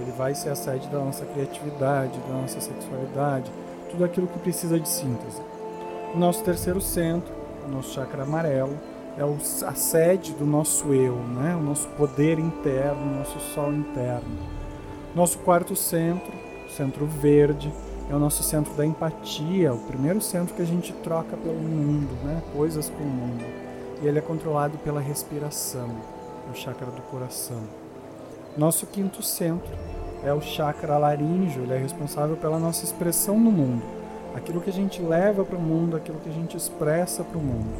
Ele 0.00 0.12
vai 0.12 0.34
ser 0.34 0.50
a 0.50 0.54
sede 0.54 0.88
da 0.88 0.98
nossa 0.98 1.24
criatividade, 1.24 2.18
da 2.20 2.34
nossa 2.34 2.60
sexualidade, 2.60 3.50
tudo 3.90 4.04
aquilo 4.04 4.26
que 4.26 4.38
precisa 4.38 4.78
de 4.78 4.88
síntese. 4.88 5.40
O 6.14 6.18
nosso 6.18 6.42
terceiro 6.42 6.80
centro, 6.80 7.32
o 7.66 7.70
nosso 7.70 7.94
chakra 7.94 8.22
amarelo, 8.22 8.76
é 9.18 9.22
a 9.66 9.74
sede 9.74 10.32
do 10.32 10.44
nosso 10.44 10.92
eu, 10.92 11.16
né? 11.16 11.56
o 11.56 11.62
nosso 11.62 11.88
poder 11.90 12.38
interno, 12.38 13.00
o 13.00 13.18
nosso 13.18 13.38
sol 13.54 13.72
interno. 13.72 14.36
Nosso 15.14 15.38
quarto 15.38 15.74
centro, 15.74 16.32
centro 16.68 17.06
verde, 17.06 17.72
é 18.08 18.14
o 18.14 18.18
nosso 18.18 18.42
centro 18.42 18.72
da 18.74 18.86
empatia, 18.86 19.74
o 19.74 19.78
primeiro 19.78 20.20
centro 20.20 20.54
que 20.54 20.62
a 20.62 20.66
gente 20.66 20.92
troca 20.92 21.36
pelo 21.36 21.58
mundo, 21.58 22.12
né? 22.24 22.40
coisas 22.54 22.88
com 22.88 23.02
o 23.02 23.06
mundo. 23.06 23.44
E 24.00 24.06
ele 24.06 24.18
é 24.18 24.22
controlado 24.22 24.78
pela 24.78 25.00
respiração, 25.00 25.88
o 26.50 26.54
chakra 26.54 26.86
do 26.86 27.02
coração. 27.02 27.62
Nosso 28.56 28.86
quinto 28.86 29.22
centro 29.22 29.72
é 30.22 30.32
o 30.32 30.40
chakra 30.40 30.96
laríngeo, 30.98 31.64
ele 31.64 31.74
é 31.74 31.78
responsável 31.78 32.36
pela 32.36 32.58
nossa 32.58 32.84
expressão 32.84 33.38
no 33.38 33.50
mundo, 33.50 33.82
aquilo 34.34 34.60
que 34.60 34.70
a 34.70 34.72
gente 34.72 35.02
leva 35.02 35.44
para 35.44 35.56
o 35.56 35.60
mundo, 35.60 35.96
aquilo 35.96 36.20
que 36.20 36.28
a 36.28 36.32
gente 36.32 36.56
expressa 36.56 37.24
para 37.24 37.38
o 37.38 37.42
mundo. 37.42 37.74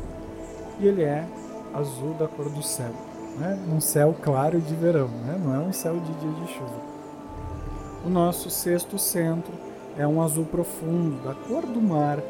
E 0.80 0.86
ele 0.86 1.02
é 1.02 1.24
azul 1.72 2.14
da 2.14 2.26
cor 2.26 2.48
do 2.50 2.62
céu, 2.62 2.92
né? 3.38 3.58
um 3.72 3.80
céu 3.80 4.14
claro 4.20 4.60
de 4.60 4.74
verão, 4.74 5.08
né? 5.08 5.40
não 5.42 5.54
é 5.54 5.58
um 5.58 5.72
céu 5.72 5.94
de 5.94 6.12
dia 6.14 6.32
de 6.44 6.52
chuva. 6.52 6.96
O 8.04 8.10
nosso 8.10 8.50
sexto 8.50 8.98
centro 8.98 9.52
é 9.98 10.06
um 10.06 10.22
azul 10.22 10.44
profundo, 10.44 11.22
da 11.24 11.34
cor 11.34 11.64
do 11.64 11.80
mar, 11.80 12.22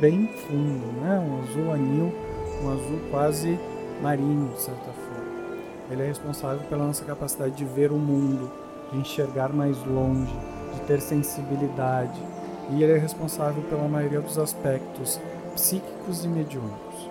bem 0.00 0.28
fundo, 0.28 0.86
né? 1.00 1.18
um 1.18 1.42
azul 1.42 1.72
anil, 1.72 2.12
um 2.62 2.70
azul 2.70 3.00
quase 3.10 3.58
marinho, 4.00 4.52
de 4.54 4.60
certa 4.60 4.92
forma. 4.92 5.28
Ele 5.90 6.02
é 6.02 6.06
responsável 6.06 6.60
pela 6.68 6.86
nossa 6.86 7.04
capacidade 7.04 7.56
de 7.56 7.64
ver 7.64 7.90
o 7.90 7.96
mundo, 7.96 8.50
de 8.92 8.98
enxergar 8.98 9.52
mais 9.52 9.76
longe, 9.84 10.34
de 10.74 10.80
ter 10.82 11.00
sensibilidade, 11.00 12.20
e 12.70 12.82
ele 12.82 12.92
é 12.92 12.98
responsável 12.98 13.62
pela 13.64 13.88
maioria 13.88 14.20
dos 14.20 14.38
aspectos 14.38 15.20
psíquicos 15.54 16.24
e 16.24 16.28
mediúnicos. 16.28 17.08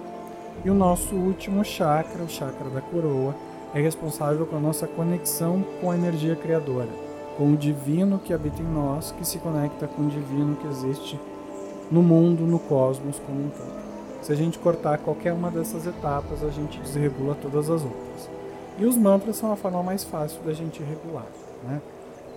E 0.64 0.70
o 0.70 0.74
nosso 0.74 1.16
último 1.16 1.64
chakra, 1.66 2.24
o 2.24 2.30
chakra 2.30 2.70
da 2.70 2.82
coroa, 2.82 3.36
é 3.74 3.82
responsável 3.82 4.46
pela 4.46 4.62
nossa 4.62 4.88
conexão 4.88 5.64
com 5.82 5.92
a 5.92 5.96
energia 5.96 6.36
criadora, 6.36 7.07
com 7.38 7.54
o 7.54 7.58
divino 7.58 8.20
que 8.20 8.34
habita 8.34 8.62
em 8.62 8.66
nós, 8.66 9.12
que 9.12 9.26
se 9.26 9.38
conecta 9.38 9.88
com 9.88 10.04
o 10.04 10.10
divino 10.10 10.56
que 10.56 10.68
existe 10.68 11.20
no 11.92 12.02
mundo, 12.02 12.42
no 12.42 12.60
cosmos 12.60 13.20
como 13.20 13.46
um 13.46 13.50
todo. 13.50 13.88
Se 14.22 14.34
a 14.34 14.36
gente 14.36 14.58
cortar 14.60 14.98
qualquer 14.98 15.32
uma 15.32 15.52
dessas 15.52 15.86
etapas, 15.86 16.44
a 16.44 16.50
gente 16.50 16.80
desregula 16.80 17.36
todas 17.36 17.70
as 17.70 17.82
outras. 17.84 18.30
E 18.78 18.86
os 18.86 18.98
mantras 18.98 19.38
são 19.38 19.52
a 19.52 19.56
forma 19.56 19.82
mais 19.84 20.04
fácil 20.04 20.42
da 20.44 20.54
gente 20.54 20.84
regular. 20.84 21.28
Né? 21.64 21.82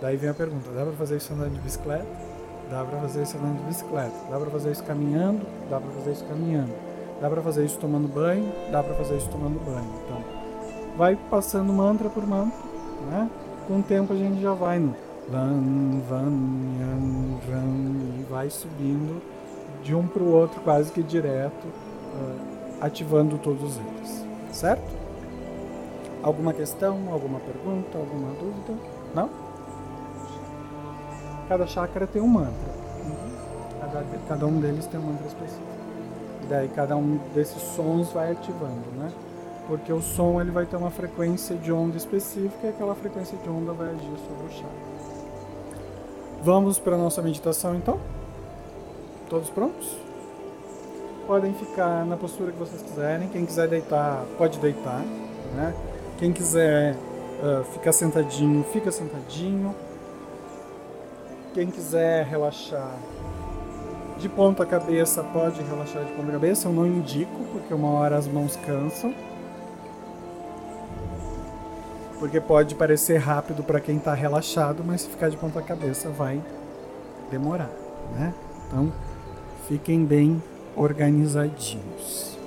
Daí 0.00 0.16
vem 0.16 0.30
a 0.30 0.34
pergunta: 0.34 0.70
dá 0.70 0.82
para 0.82 0.92
fazer 0.92 1.16
isso 1.16 1.32
andando 1.32 1.54
de 1.54 1.60
bicicleta? 1.60 2.06
Dá 2.70 2.84
para 2.84 3.00
fazer 3.00 3.22
isso 3.22 3.36
andando 3.36 3.58
de 3.58 3.64
bicicleta. 3.64 4.14
Dá 4.30 4.38
para 4.38 4.50
fazer 4.50 4.70
isso 4.70 4.84
caminhando? 4.84 5.46
Dá 5.68 5.80
para 5.80 5.90
fazer 5.90 6.12
isso 6.12 6.24
caminhando. 6.24 6.72
Dá 7.20 7.28
para 7.28 7.42
fazer 7.42 7.64
isso 7.64 7.78
tomando 7.78 8.08
banho? 8.08 8.52
Dá 8.70 8.82
para 8.82 8.94
fazer 8.94 9.16
isso 9.16 9.28
tomando 9.28 9.58
banho. 9.64 9.90
Então, 10.04 10.24
vai 10.96 11.16
passando 11.28 11.72
mantra 11.72 12.08
por 12.08 12.26
mantra, 12.26 12.58
né? 13.10 13.28
Com 13.70 13.78
o 13.78 13.82
tempo 13.84 14.12
a 14.12 14.16
gente 14.16 14.42
já 14.42 14.52
vai 14.52 14.80
no 14.80 14.96
Van, 15.28 16.00
Van, 16.08 16.32
Yan, 16.80 17.38
Ran, 17.48 18.18
e 18.18 18.26
vai 18.28 18.50
subindo 18.50 19.22
de 19.84 19.94
um 19.94 20.08
para 20.08 20.24
o 20.24 20.32
outro 20.32 20.60
quase 20.62 20.90
que 20.90 21.00
direto, 21.04 21.68
uh, 21.68 22.78
ativando 22.80 23.38
todos 23.38 23.76
eles. 23.76 24.26
Certo? 24.50 24.82
Alguma 26.20 26.52
questão, 26.52 26.98
alguma 27.12 27.38
pergunta, 27.38 27.96
alguma 27.96 28.32
dúvida? 28.40 28.74
Não? 29.14 29.30
Cada 31.48 31.64
chakra 31.68 32.08
tem 32.08 32.20
um 32.20 32.26
mantra. 32.26 32.74
Cada, 33.78 34.04
cada 34.26 34.46
um 34.46 34.58
deles 34.58 34.84
tem 34.86 34.98
um 34.98 35.04
mantra 35.04 35.28
específico. 35.28 35.62
E 36.42 36.46
daí 36.46 36.68
cada 36.70 36.96
um 36.96 37.20
desses 37.32 37.62
sons 37.62 38.10
vai 38.10 38.32
ativando, 38.32 38.90
né? 38.98 39.12
Porque 39.70 39.92
o 39.92 40.02
som 40.02 40.40
ele 40.40 40.50
vai 40.50 40.66
ter 40.66 40.74
uma 40.74 40.90
frequência 40.90 41.54
de 41.54 41.70
onda 41.72 41.96
específica 41.96 42.66
e 42.66 42.70
aquela 42.70 42.92
frequência 42.92 43.38
de 43.38 43.48
onda 43.48 43.72
vai 43.72 43.90
agir 43.90 44.16
sobre 44.26 44.46
o 44.46 44.50
chakra. 44.50 44.90
Vamos 46.42 46.80
para 46.80 46.96
a 46.96 46.98
nossa 46.98 47.22
meditação 47.22 47.76
então? 47.76 48.00
Todos 49.28 49.48
prontos? 49.48 49.96
Podem 51.24 51.54
ficar 51.54 52.04
na 52.04 52.16
postura 52.16 52.50
que 52.50 52.58
vocês 52.58 52.82
quiserem. 52.82 53.28
Quem 53.28 53.46
quiser 53.46 53.68
deitar, 53.68 54.24
pode 54.36 54.58
deitar. 54.58 55.04
Né? 55.54 55.72
Quem 56.18 56.32
quiser 56.32 56.96
uh, 56.96 57.62
ficar 57.72 57.92
sentadinho, 57.92 58.64
fica 58.72 58.90
sentadinho. 58.90 59.72
Quem 61.54 61.70
quiser 61.70 62.26
relaxar 62.26 62.96
de 64.18 64.28
ponta 64.28 64.66
cabeça, 64.66 65.22
pode 65.22 65.62
relaxar 65.62 66.04
de 66.04 66.12
ponta 66.14 66.32
cabeça. 66.32 66.66
Eu 66.66 66.72
não 66.72 66.88
indico, 66.88 67.38
porque 67.52 67.72
uma 67.72 67.90
hora 67.90 68.16
as 68.16 68.26
mãos 68.26 68.56
cansam. 68.56 69.14
Porque 72.20 72.40
pode 72.40 72.74
parecer 72.74 73.16
rápido 73.16 73.64
para 73.64 73.80
quem 73.80 73.96
está 73.96 74.14
relaxado, 74.14 74.84
mas 74.86 75.00
se 75.00 75.08
ficar 75.08 75.30
de 75.30 75.38
ponta 75.38 75.60
cabeça 75.62 76.10
vai 76.10 76.40
demorar, 77.30 77.70
né? 78.14 78.34
Então, 78.68 78.92
fiquem 79.66 80.04
bem 80.04 80.40
organizadinhos. 80.76 82.38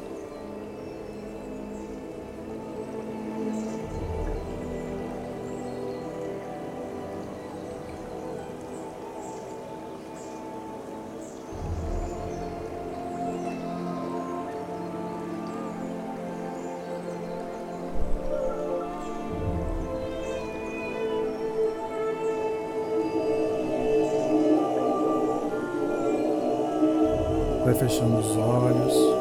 Fechando 28.03 28.17
os 28.17 28.37
olhos. 28.37 29.13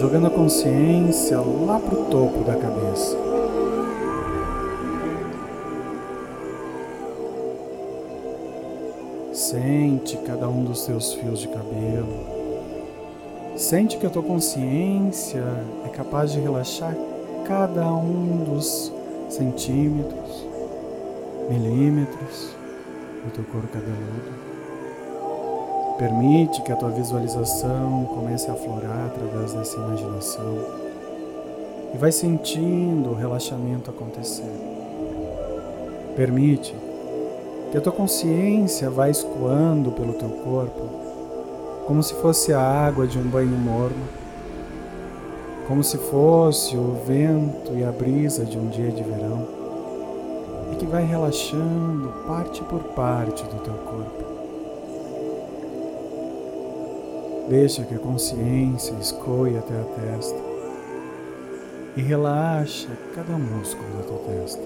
jogando 0.00 0.28
a 0.28 0.30
consciência 0.30 1.40
lá 1.40 1.80
para 1.80 1.98
o 1.98 2.04
topo 2.04 2.44
da 2.44 2.54
cabeça. 2.54 3.16
Sente 9.32 10.16
cada 10.18 10.48
um 10.48 10.62
dos 10.62 10.84
seus 10.84 11.14
fios 11.14 11.40
de 11.40 11.48
cabelo. 11.48 12.38
Sente 13.56 13.96
que 13.98 14.06
a 14.06 14.10
tua 14.10 14.22
consciência 14.22 15.42
é 15.84 15.88
capaz 15.88 16.30
de 16.30 16.38
relaxar 16.38 16.94
cada 17.44 17.92
um 17.92 18.44
dos 18.44 18.92
centímetros, 19.28 20.46
milímetros 21.50 22.54
do 23.24 23.32
teu 23.32 23.44
couro 23.44 23.66
cabeludo. 23.66 24.47
Permite 25.98 26.62
que 26.62 26.70
a 26.70 26.76
tua 26.76 26.90
visualização 26.90 28.04
comece 28.14 28.48
a 28.48 28.54
aflorar 28.54 29.06
através 29.06 29.52
dessa 29.52 29.76
imaginação 29.78 30.58
e 31.92 31.98
vai 31.98 32.12
sentindo 32.12 33.10
o 33.10 33.14
relaxamento 33.14 33.90
acontecer. 33.90 34.52
Permite 36.14 36.72
que 37.72 37.76
a 37.76 37.80
tua 37.80 37.92
consciência 37.92 38.88
vá 38.88 39.10
escoando 39.10 39.90
pelo 39.90 40.12
teu 40.12 40.28
corpo 40.28 40.88
como 41.84 42.00
se 42.00 42.14
fosse 42.14 42.52
a 42.52 42.60
água 42.60 43.04
de 43.04 43.18
um 43.18 43.22
banho 43.22 43.56
morno, 43.56 44.06
como 45.66 45.82
se 45.82 45.98
fosse 45.98 46.76
o 46.76 46.96
vento 47.04 47.72
e 47.74 47.82
a 47.82 47.90
brisa 47.90 48.44
de 48.44 48.56
um 48.56 48.68
dia 48.68 48.92
de 48.92 49.02
verão, 49.02 49.48
e 50.70 50.76
que 50.76 50.86
vai 50.86 51.02
relaxando 51.02 52.12
parte 52.24 52.62
por 52.62 52.84
parte 52.94 53.42
do 53.42 53.58
teu 53.64 53.74
corpo. 53.74 54.37
Deixa 57.48 57.82
que 57.82 57.94
a 57.94 57.98
consciência 57.98 58.92
escoe 59.00 59.56
até 59.56 59.74
a 59.74 59.84
testa 59.84 60.36
e 61.96 62.02
relaxa 62.02 62.88
cada 63.14 63.38
músculo 63.38 63.88
da 63.96 64.02
tua 64.02 64.18
testa. 64.18 64.62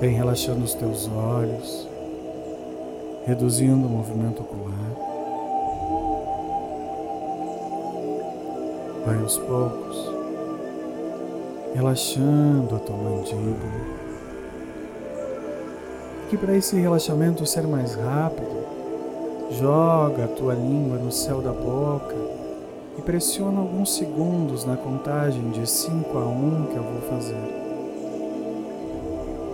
Vem 0.00 0.12
relaxando 0.12 0.64
os 0.64 0.74
teus 0.74 1.08
olhos, 1.08 1.88
reduzindo 3.26 3.86
o 3.86 3.90
movimento 3.90 4.42
ocular. 4.42 4.74
Vai 9.06 9.18
aos 9.22 9.38
poucos, 9.38 10.10
relaxando 11.74 12.74
a 12.74 12.78
tua 12.80 12.96
mandíbula. 12.96 13.94
Que 16.28 16.36
para 16.36 16.56
esse 16.56 16.74
relaxamento 16.76 17.46
ser 17.46 17.68
mais 17.68 17.94
rápido, 17.94 18.53
Joga 19.50 20.24
a 20.24 20.28
tua 20.28 20.54
língua 20.54 20.96
no 20.96 21.12
céu 21.12 21.42
da 21.42 21.52
boca 21.52 22.16
e 22.96 23.02
pressiona 23.02 23.60
alguns 23.60 23.94
segundos 23.94 24.64
na 24.64 24.76
contagem 24.76 25.50
de 25.50 25.66
5 25.66 26.16
a 26.16 26.24
1 26.24 26.30
um 26.30 26.66
que 26.66 26.76
eu 26.76 26.82
vou 26.82 27.00
fazer. 27.02 27.36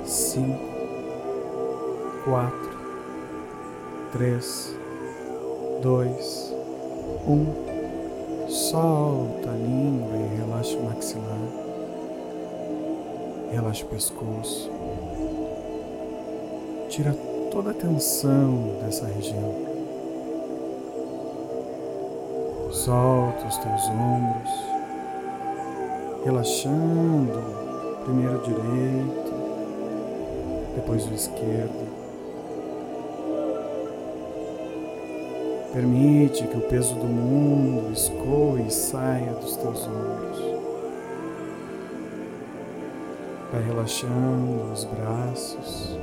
5, 0.05 0.59
4, 2.25 2.71
3, 4.13 4.77
2, 5.83 6.55
1. 7.27 8.49
Solta 8.49 9.51
a 9.51 9.55
língua 9.55 10.17
e 10.17 10.37
relaxa 10.39 10.77
o 10.77 10.85
maxilar. 10.85 11.39
Relaxa 13.51 13.85
o 13.85 13.89
pescoço. 13.89 14.71
Tira 16.89 17.13
toda 17.51 17.71
a 17.71 17.75
tensão 17.75 18.77
dessa 18.83 19.07
região. 19.07 19.70
Solta 22.73 23.49
os 23.49 23.57
teus 23.59 23.89
ombros, 23.89 24.51
relaxando 26.25 27.43
primeiro 28.05 28.39
o 28.39 28.43
direito, 28.43 29.33
depois 30.77 31.05
o 31.07 31.13
esquerdo. 31.13 31.91
Permite 35.73 36.47
que 36.47 36.57
o 36.57 36.61
peso 36.61 36.95
do 36.95 37.07
mundo 37.07 37.93
escoe 37.93 38.65
e 38.67 38.71
saia 38.71 39.33
dos 39.33 39.57
teus 39.57 39.87
ombros. 39.89 40.39
Vai 43.53 43.63
relaxando 43.65 44.73
os 44.73 44.85
braços, 44.85 45.99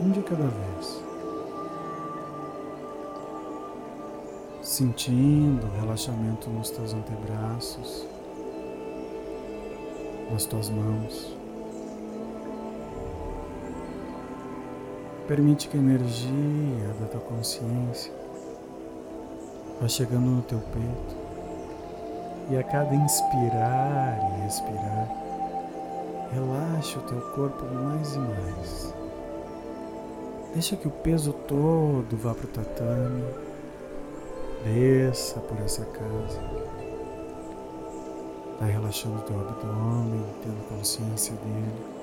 um 0.00 0.10
de 0.10 0.22
cada 0.22 0.44
vez. 0.44 1.07
Sentindo 4.78 5.66
o 5.66 5.80
relaxamento 5.80 6.48
nos 6.48 6.70
teus 6.70 6.94
antebraços, 6.94 8.06
nas 10.30 10.44
tuas 10.44 10.70
mãos. 10.70 11.36
Permite 15.26 15.68
que 15.68 15.76
a 15.76 15.80
energia 15.80 16.94
da 17.00 17.06
tua 17.06 17.20
consciência 17.22 18.12
vá 19.80 19.88
chegando 19.88 20.26
no 20.26 20.42
teu 20.42 20.60
peito 20.60 21.16
e 22.50 22.56
a 22.56 22.62
cada 22.62 22.94
inspirar 22.94 24.16
e 24.38 24.46
expirar, 24.46 25.08
relaxe 26.32 26.96
o 26.98 27.02
teu 27.02 27.20
corpo 27.32 27.64
mais 27.74 28.14
e 28.14 28.18
mais. 28.20 28.94
Deixa 30.52 30.76
que 30.76 30.86
o 30.86 30.92
peso 30.92 31.32
todo 31.32 32.16
vá 32.16 32.32
para 32.32 32.44
o 32.44 32.48
tatame 32.48 33.47
Desça 34.64 35.38
por 35.40 35.56
essa 35.60 35.84
casa. 35.84 36.40
Vai 38.58 38.72
relaxando 38.72 39.18
o 39.18 39.22
teu 39.22 39.38
abdômen, 39.38 40.24
tendo 40.42 40.68
consciência 40.68 41.34
dele. 41.36 41.98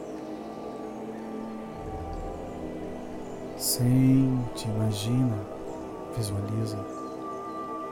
Sente, 3.58 4.70
imagina, 4.70 5.38
visualiza 6.16 6.78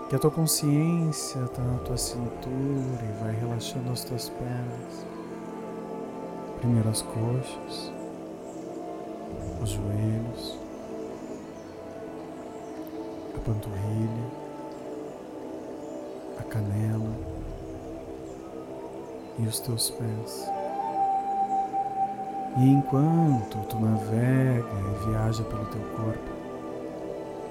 que 0.08 0.16
a 0.16 0.20
tua 0.20 0.32
consciência 0.32 1.40
está 1.40 1.62
na 1.62 1.80
tua 1.80 1.98
cintura 1.98 3.04
e 3.04 3.24
vai 3.24 3.36
relaxando 3.36 3.92
as 3.92 4.06
tuas 4.06 4.30
pernas. 4.30 5.06
Primeiro 6.60 6.88
as 6.88 7.02
coxas, 7.02 7.92
os 9.62 9.70
joelhos, 9.72 10.58
a 13.36 13.40
panturrilha 13.40 14.43
a 16.40 16.44
canela 16.44 17.12
e 19.38 19.46
os 19.46 19.60
teus 19.60 19.90
pés. 19.90 20.52
E 22.58 22.70
enquanto 22.70 23.58
tu 23.68 23.80
navega 23.80 24.68
e 24.68 25.10
viaja 25.10 25.44
pelo 25.44 25.66
teu 25.66 25.82
corpo, 25.96 26.32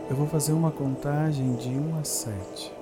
eu 0.08 0.16
vou 0.16 0.26
fazer 0.26 0.52
uma 0.52 0.70
contagem 0.70 1.54
de 1.56 1.70
1 1.70 1.98
a 1.98 2.04
7. 2.04 2.72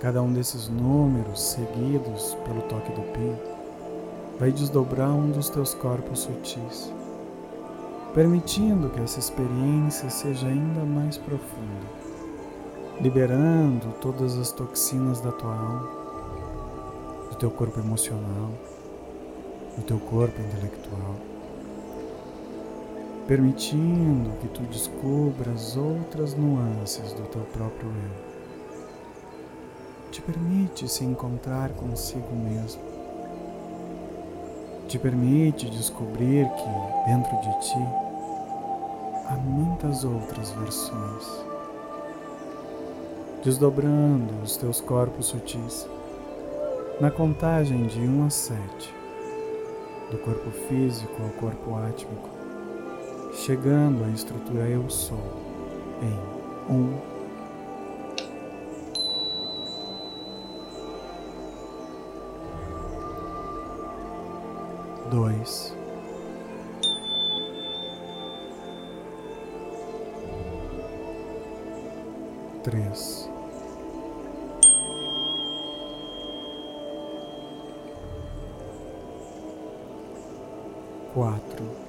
Cada 0.00 0.22
um 0.22 0.32
desses 0.32 0.68
números 0.68 1.40
seguidos 1.40 2.34
pelo 2.44 2.62
toque 2.62 2.92
do 2.92 3.02
pin 3.12 3.34
vai 4.38 4.52
desdobrar 4.52 5.10
um 5.10 5.30
dos 5.30 5.48
teus 5.48 5.72
corpos 5.72 6.20
sutis, 6.20 6.92
permitindo 8.14 8.90
que 8.90 9.00
essa 9.00 9.18
experiência 9.18 10.10
seja 10.10 10.46
ainda 10.46 10.84
mais 10.84 11.16
profunda 11.16 12.05
liberando 13.00 13.92
todas 14.00 14.38
as 14.38 14.50
toxinas 14.50 15.20
da 15.20 15.30
tua 15.30 15.54
alma, 15.54 15.88
do 17.30 17.36
teu 17.36 17.50
corpo 17.50 17.78
emocional, 17.78 18.50
do 19.76 19.82
teu 19.82 19.98
corpo 19.98 20.40
intelectual, 20.40 21.14
permitindo 23.26 24.30
que 24.40 24.48
tu 24.48 24.62
descubras 24.62 25.76
outras 25.76 26.34
nuances 26.34 27.12
do 27.12 27.22
teu 27.24 27.42
próprio 27.52 27.88
eu. 27.88 28.26
Te 30.10 30.22
permite 30.22 30.88
se 30.88 31.04
encontrar 31.04 31.70
consigo 31.72 32.34
mesmo. 32.34 32.80
Te 34.88 34.98
permite 34.98 35.68
descobrir 35.68 36.48
que 36.48 37.10
dentro 37.10 37.36
de 37.40 37.60
ti 37.60 37.78
há 39.26 39.36
muitas 39.36 40.04
outras 40.04 40.50
versões 40.52 41.55
desdobrando 43.46 44.34
os 44.42 44.56
teus 44.56 44.80
corpos 44.80 45.26
sutis, 45.26 45.88
na 47.00 47.12
contagem 47.12 47.86
de 47.86 48.00
1 48.00 48.26
a 48.26 48.30
7, 48.30 48.60
do 50.10 50.18
corpo 50.18 50.50
físico 50.50 51.22
ao 51.22 51.28
corpo 51.28 51.76
átmico, 51.76 52.28
chegando 53.34 54.02
à 54.02 54.08
estrutura 54.08 54.68
Eu 54.68 54.90
Sou 54.90 55.22
em 56.02 56.18
1, 56.74 56.98
dois, 65.08 65.72
três, 72.64 73.35
quatro, 81.16 81.85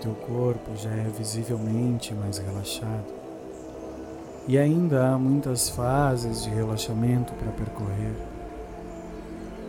teu 0.00 0.14
corpo 0.14 0.76
já 0.76 0.90
é 0.90 1.10
visivelmente 1.16 2.14
mais 2.14 2.38
relaxado, 2.38 3.18
e 4.46 4.56
ainda 4.56 5.08
há 5.08 5.18
muitas 5.18 5.68
fases 5.68 6.42
de 6.42 6.50
relaxamento 6.50 7.34
para 7.34 7.52
percorrer, 7.52 8.14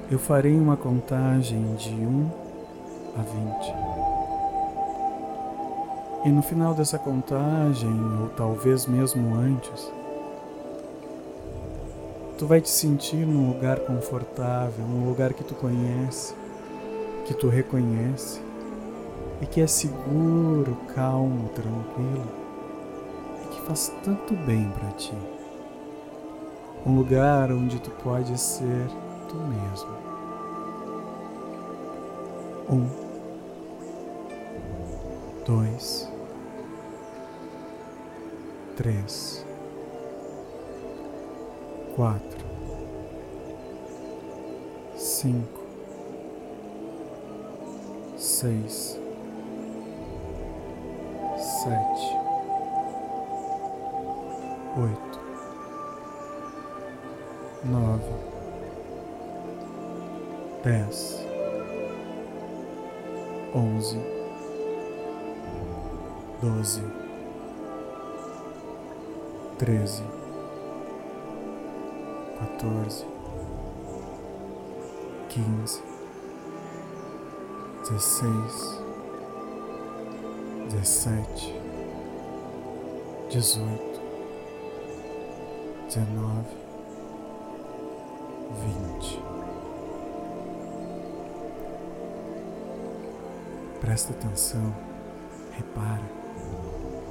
eu 0.09 0.17
farei 0.17 0.55
uma 0.55 0.77
contagem 0.77 1.75
de 1.75 1.89
1 1.89 2.31
a 3.17 3.21
20. 3.21 3.73
E 6.25 6.29
no 6.29 6.41
final 6.41 6.73
dessa 6.73 6.97
contagem, 6.97 7.91
ou 8.21 8.29
talvez 8.29 8.85
mesmo 8.85 9.35
antes, 9.35 9.91
tu 12.37 12.47
vai 12.47 12.61
te 12.61 12.69
sentir 12.69 13.25
num 13.25 13.49
lugar 13.49 13.79
confortável, 13.79 14.85
num 14.85 15.05
lugar 15.07 15.33
que 15.33 15.43
tu 15.43 15.55
conhece, 15.55 16.33
que 17.25 17.33
tu 17.33 17.49
reconhece 17.49 18.47
e 19.41 19.45
que 19.45 19.61
é 19.61 19.67
seguro, 19.67 20.77
calmo, 20.93 21.49
tranquilo 21.49 22.27
e 23.43 23.47
que 23.47 23.61
faz 23.61 23.93
tanto 24.03 24.35
bem 24.35 24.69
para 24.71 24.89
ti. 24.91 25.13
Um 26.85 26.95
lugar 26.95 27.51
onde 27.51 27.79
tu 27.79 27.91
pode 27.91 28.37
ser 28.39 28.87
tu 29.27 29.35
mesmo. 29.35 29.99
Um, 32.69 32.87
dois, 35.45 36.11
três, 38.75 39.45
quatro, 41.95 42.45
cinco, 44.95 45.63
seis 48.15 48.98
sete, 51.63 52.15
oito, 54.77 55.19
nove, 57.65 58.13
dez, 60.63 61.19
onze, 63.53 63.97
doze, 66.41 66.81
treze, 69.57 70.03
quatorze, 72.37 73.05
quinze, 75.27 75.83
dezesseis 77.81 78.78
dezessete, 80.69 81.53
dezoito, 83.31 84.01
dezenove, 85.87 86.55
vinte. 88.63 89.19
Presta 93.81 94.13
atenção, 94.13 94.73
repara 95.53 96.03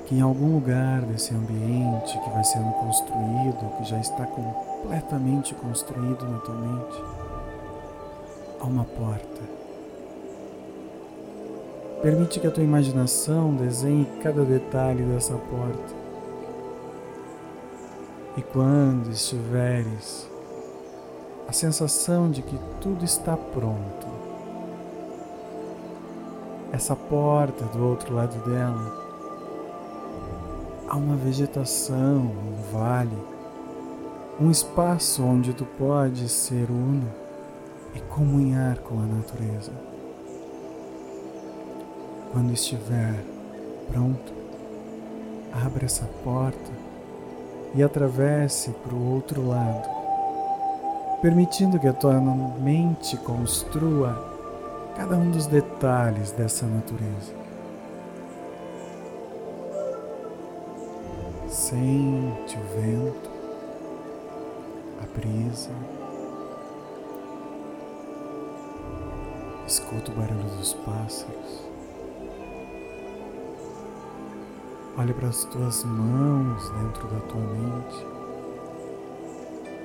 que 0.07 0.15
em 0.15 0.21
algum 0.21 0.55
lugar 0.55 1.03
desse 1.03 1.35
ambiente 1.35 2.19
que 2.19 2.31
vai 2.31 2.45
sendo 2.45 2.73
construído, 2.75 3.77
que 3.77 3.85
já 3.85 3.99
está 3.99 4.25
completamente 4.27 5.55
construído 5.55 6.27
na 6.27 6.39
tua 6.39 6.55
mente, 6.55 7.03
há 8.61 8.65
uma 8.65 8.85
porta 8.85 9.58
Permite 12.03 12.39
que 12.39 12.47
a 12.47 12.51
tua 12.51 12.63
imaginação 12.63 13.53
desenhe 13.57 14.07
cada 14.23 14.45
detalhe 14.45 15.03
dessa 15.03 15.35
porta. 15.35 15.95
E 18.37 18.43
quando 18.43 19.11
estiveres 19.11 20.31
a 21.49 21.53
sensação 21.53 22.31
de 22.31 22.41
que 22.41 22.57
tudo 22.81 23.05
está 23.05 23.37
pronto, 23.37 24.07
essa 26.73 26.95
porta 26.95 27.65
do 27.65 27.85
outro 27.85 28.15
lado 28.15 28.49
dela, 28.49 29.09
há 30.89 30.97
uma 30.97 31.17
vegetação, 31.17 32.19
um 32.19 32.73
vale, 32.73 33.19
um 34.41 34.53
espaço 34.53 35.25
onde 35.25 35.53
tu 35.53 35.65
podes 35.65 36.31
ser 36.31 36.71
uno 36.71 37.09
e 37.93 38.01
comunhar 38.03 38.79
com 38.79 39.01
a 39.01 39.07
natureza. 39.07 39.88
Quando 42.33 42.53
estiver 42.53 43.15
pronto, 43.91 44.33
abra 45.53 45.87
essa 45.87 46.05
porta 46.23 46.71
e 47.75 47.83
atravesse 47.83 48.71
para 48.71 48.95
o 48.95 49.15
outro 49.15 49.47
lado, 49.47 49.89
permitindo 51.23 51.79
que 51.79 51.89
a 51.89 51.93
tua 51.93 52.21
mente 52.21 53.17
construa 53.19 54.29
cada 54.97 55.17
um 55.17 55.31
dos 55.31 55.47
detalhes 55.47 56.33
dessa 56.33 56.67
natureza. 56.67 57.33
Sente 61.49 62.59
o 62.59 62.81
vento, 62.81 63.31
a 65.03 65.19
brisa, 65.19 65.71
escuta 69.67 70.11
o 70.11 70.15
barulho 70.15 70.57
dos 70.59 70.75
pássaros. 70.75 71.78
Olhe 74.99 75.15
para 75.15 75.29
as 75.29 75.45
tuas 75.45 75.85
mãos 75.85 76.71
dentro 76.71 77.07
da 77.07 77.21
tua 77.21 77.41
mente, 77.41 78.07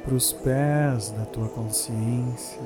para 0.04 0.16
os 0.16 0.34
pés 0.34 1.12
da 1.12 1.24
tua 1.26 1.48
consciência, 1.50 2.60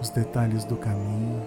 os 0.00 0.08
detalhes 0.08 0.64
do 0.64 0.76
caminho. 0.76 1.42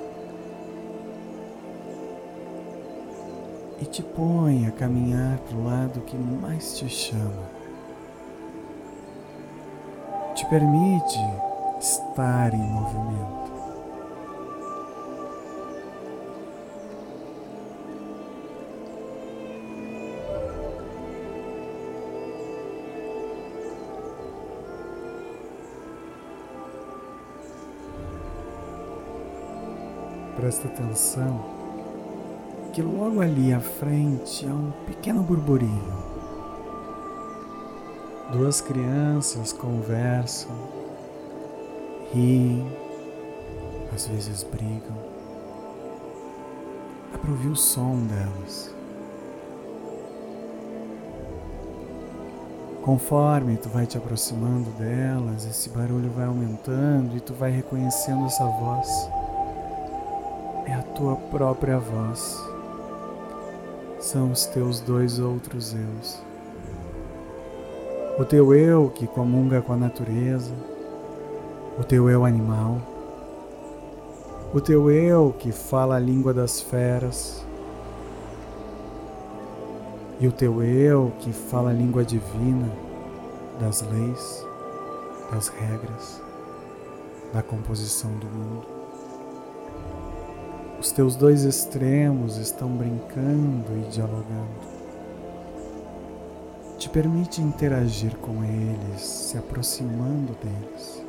E 3.82 3.86
te 3.86 4.04
põe 4.04 4.68
a 4.68 4.72
caminhar 4.72 5.40
para 5.40 5.58
o 5.58 5.66
lado 5.66 6.02
que 6.02 6.16
mais 6.16 6.78
te 6.78 6.88
chama. 6.88 7.50
Te 10.36 10.46
permite 10.46 11.20
estar 11.80 12.54
em 12.54 12.62
movimento. 12.62 13.51
Presta 30.42 30.68
atenção 30.68 31.40
que 32.74 32.82
logo 32.82 33.22
ali 33.22 33.54
à 33.54 33.60
frente 33.60 34.48
há 34.48 34.52
um 34.52 34.72
pequeno 34.88 35.22
burburinho. 35.22 36.02
Duas 38.32 38.60
crianças 38.60 39.54
conversam, 39.54 40.50
riem, 42.12 42.66
às 43.94 44.08
vezes 44.08 44.42
brigam. 44.42 44.98
Dá 47.12 47.20
para 47.20 47.30
ouvir 47.30 47.50
o 47.50 47.56
som 47.56 47.98
delas. 48.08 48.74
Conforme 52.82 53.58
tu 53.58 53.70
vai 53.70 53.86
te 53.86 53.96
aproximando 53.96 54.72
delas, 54.72 55.46
esse 55.46 55.70
barulho 55.70 56.10
vai 56.10 56.26
aumentando 56.26 57.16
e 57.16 57.20
tu 57.20 57.32
vai 57.32 57.52
reconhecendo 57.52 58.26
essa 58.26 58.44
voz 58.44 59.21
tua 61.02 61.16
própria 61.16 61.80
voz. 61.80 62.40
São 64.00 64.32
os 64.32 64.46
teus 64.46 64.80
dois 64.80 65.18
outros 65.18 65.74
eus. 65.74 66.22
O 68.20 68.24
teu 68.24 68.54
eu 68.54 68.92
que 68.94 69.08
comunga 69.08 69.64
com 69.64 69.74
a 69.74 69.78
natureza, 69.78 70.54
o 71.80 71.84
teu 71.84 72.08
eu 72.08 72.24
animal, 72.24 72.78
o 74.54 74.62
teu 74.62 74.92
eu 74.92 75.34
que 75.40 75.52
fala 75.52 75.96
a 75.96 76.00
língua 76.00 76.36
das 76.36 76.62
feras, 76.62 77.44
e 80.20 80.28
o 80.28 80.32
teu 80.32 80.62
eu 80.62 81.12
que 81.20 81.34
fala 81.34 81.72
a 81.72 81.74
língua 81.74 82.06
divina 82.06 82.70
das 83.60 83.82
leis, 83.82 84.46
das 85.32 85.48
regras, 85.48 86.22
da 87.34 87.42
composição 87.42 88.12
do 88.18 88.28
mundo. 88.28 88.71
Os 90.82 90.92
teus 90.92 91.16
dois 91.16 91.44
extremos 91.44 92.38
estão 92.38 92.68
brincando 92.68 93.68
e 93.78 93.92
dialogando. 93.92 94.72
Te 96.80 96.90
permite 96.90 97.40
interagir 97.40 98.18
com 98.18 98.44
eles, 98.44 99.02
se 99.04 99.38
aproximando 99.38 100.36
deles. 100.44 101.06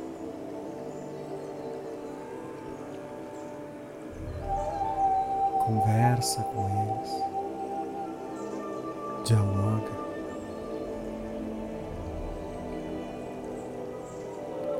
Conversa 5.65 6.43
com 6.43 6.69
eles 6.69 7.09
dialoga. 9.25 9.91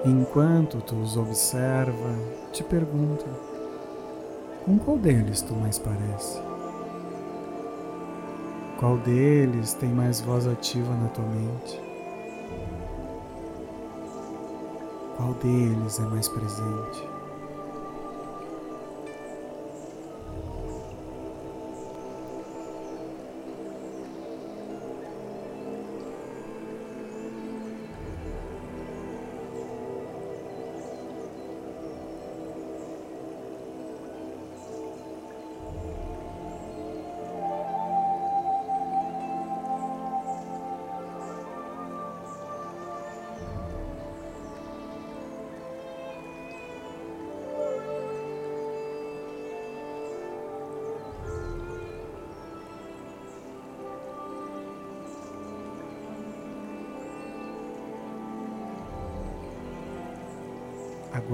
Enquanto 0.06 0.82
tu 0.82 0.98
os 0.98 1.18
observa, 1.18 2.16
te 2.52 2.64
pergunta: 2.64 3.53
com 4.66 4.78
qual 4.80 4.98
deles 4.98 5.42
tu 5.42 5.54
mais 5.56 5.78
parece? 5.78 6.42
Qual 8.80 8.98
deles 8.98 9.74
tem 9.74 9.90
mais 9.90 10.22
voz 10.22 10.48
ativa 10.48 10.94
na 10.96 11.08
tua 11.10 11.26
mente? 11.26 11.82
Qual 15.16 15.34
deles 15.36 16.00
é 16.00 16.04
mais 16.04 16.28
presente? 16.28 17.13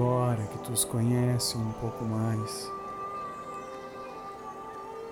Agora 0.00 0.42
que 0.44 0.56
tu 0.60 0.72
os 0.72 0.82
conhece 0.82 1.58
um 1.58 1.72
pouco 1.72 2.06
mais, 2.06 2.72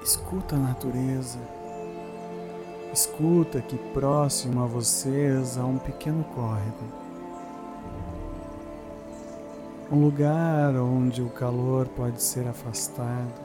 escuta 0.02 0.56
a 0.56 0.58
natureza. 0.58 1.38
Escuta 2.90 3.60
que 3.60 3.76
próximo 3.92 4.62
a 4.62 4.66
vocês 4.66 5.58
há 5.58 5.66
um 5.66 5.76
pequeno 5.76 6.24
córrego. 6.34 6.84
Um 9.92 10.00
lugar 10.00 10.74
onde 10.76 11.20
o 11.20 11.28
calor 11.28 11.86
pode 11.88 12.22
ser 12.22 12.48
afastado, 12.48 13.42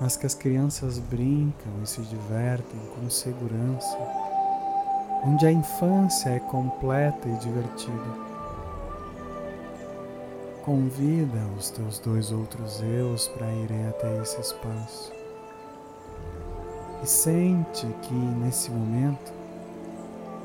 mas 0.00 0.16
que 0.16 0.26
as 0.26 0.34
crianças 0.34 0.98
brincam 0.98 1.72
e 1.80 1.86
se 1.86 2.02
divertem 2.02 2.80
com 2.96 3.08
segurança, 3.08 3.96
onde 5.24 5.46
a 5.46 5.52
infância 5.52 6.30
é 6.30 6.40
completa 6.40 7.28
e 7.28 7.36
divertida. 7.36 8.21
Convida 10.64 11.40
os 11.58 11.70
teus 11.70 11.98
dois 11.98 12.30
outros 12.30 12.80
eus 12.82 13.26
para 13.26 13.52
irem 13.52 13.88
até 13.88 14.22
esse 14.22 14.40
espaço. 14.40 15.12
E 17.02 17.06
sente 17.06 17.84
que 18.02 18.14
nesse 18.14 18.70
momento 18.70 19.32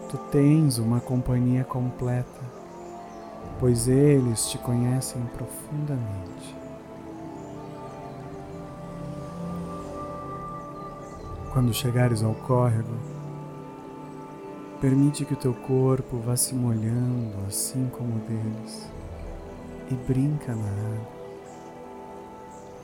tu 0.10 0.18
tens 0.32 0.80
uma 0.80 1.00
companhia 1.00 1.64
completa, 1.64 2.42
pois 3.60 3.88
eles 3.88 4.50
te 4.50 4.58
conhecem 4.58 5.22
profundamente. 5.38 6.56
Quando 11.54 11.72
chegares 11.72 12.24
ao 12.24 12.34
córrego, 12.34 12.96
permite 14.82 15.26
que 15.26 15.36
o 15.36 15.38
teu 15.38 15.54
corpo 15.54 16.18
vá 16.18 16.36
se 16.36 16.56
molhando 16.56 17.36
assim 17.48 17.88
como 17.96 18.16
o 18.16 18.20
deles 18.22 18.98
e 19.90 19.96
brinca 19.96 20.54
na 20.54 20.68
água. 20.68 21.18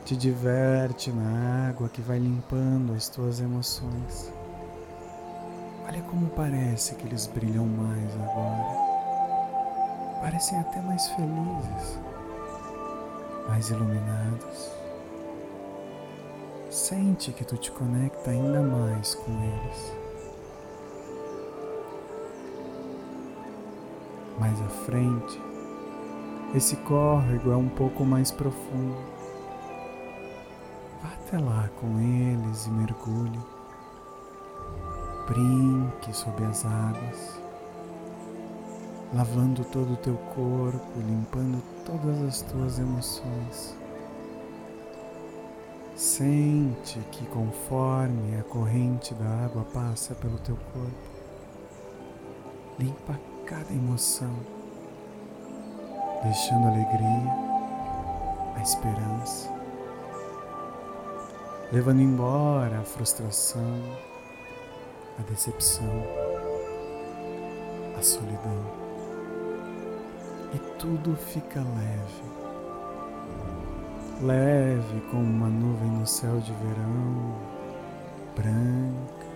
Te 0.06 0.18
diverte 0.18 1.12
na 1.12 1.70
água 1.70 1.90
que 1.90 2.02
vai 2.02 2.20
limpando 2.20 2.94
as 2.94 3.08
tuas 3.08 3.40
emoções. 3.40 4.32
Olha 5.86 6.02
como 6.04 6.28
parece 6.30 6.96
que 6.96 7.06
eles 7.06 7.28
brilham 7.28 7.66
mais 7.66 8.14
agora. 8.16 8.84
Parecem 10.22 10.60
até 10.60 10.82
mais 10.82 11.08
felizes, 11.10 12.00
mais 13.48 13.70
iluminados. 13.70 14.72
Sente 16.70 17.32
que 17.32 17.46
tu 17.46 17.58
te 17.58 17.72
conecta 17.72 18.32
ainda 18.32 18.62
mais 18.62 19.16
com 19.16 19.32
eles. 19.32 19.94
Mais 24.40 24.60
à 24.62 24.70
frente, 24.86 25.53
esse 26.54 26.76
córrego 26.78 27.52
é 27.52 27.58
um 27.58 27.68
pouco 27.68 28.06
mais 28.06 28.30
profundo. 28.30 28.96
Vá 31.02 31.10
até 31.10 31.40
lá 31.40 31.68
com 31.82 32.00
eles 32.00 32.68
e 32.68 32.70
mergulhe. 32.70 33.40
Brinque 35.28 36.14
sob 36.14 36.44
as 36.44 36.64
águas, 36.64 37.42
lavando 39.16 39.64
todo 39.66 39.94
o 39.94 39.98
teu 39.98 40.16
corpo, 40.36 41.00
limpando 41.00 41.64
todas 41.86 42.22
as 42.22 42.42
tuas 42.44 42.78
emoções. 42.78 43.76
Sente 45.96 47.00
que 47.12 47.26
conforme 47.28 48.38
a 48.38 48.44
corrente 48.44 49.14
da 49.16 49.46
água 49.46 49.64
passa 49.74 50.14
pelo 50.14 50.38
teu 50.40 50.58
corpo, 50.74 51.14
limpa 52.78 53.20
cada 53.46 53.72
emoção 53.72 54.53
deixando 56.24 56.68
a 56.68 56.70
alegria, 56.70 57.32
a 58.56 58.62
esperança, 58.62 59.50
levando 61.72 62.02
embora 62.02 62.80
a 62.80 62.84
frustração, 62.84 63.82
a 65.20 65.22
decepção, 65.30 65.92
a 67.98 68.02
solidão. 68.02 68.84
E 70.54 70.60
tudo 70.80 71.16
fica 71.16 71.60
leve. 71.60 72.34
Leve 74.22 75.02
como 75.12 75.24
uma 75.24 75.50
nuvem 75.50 75.90
no 75.90 76.08
céu 76.08 76.40
de 76.40 76.54
verão, 76.54 77.36
branca, 78.36 79.28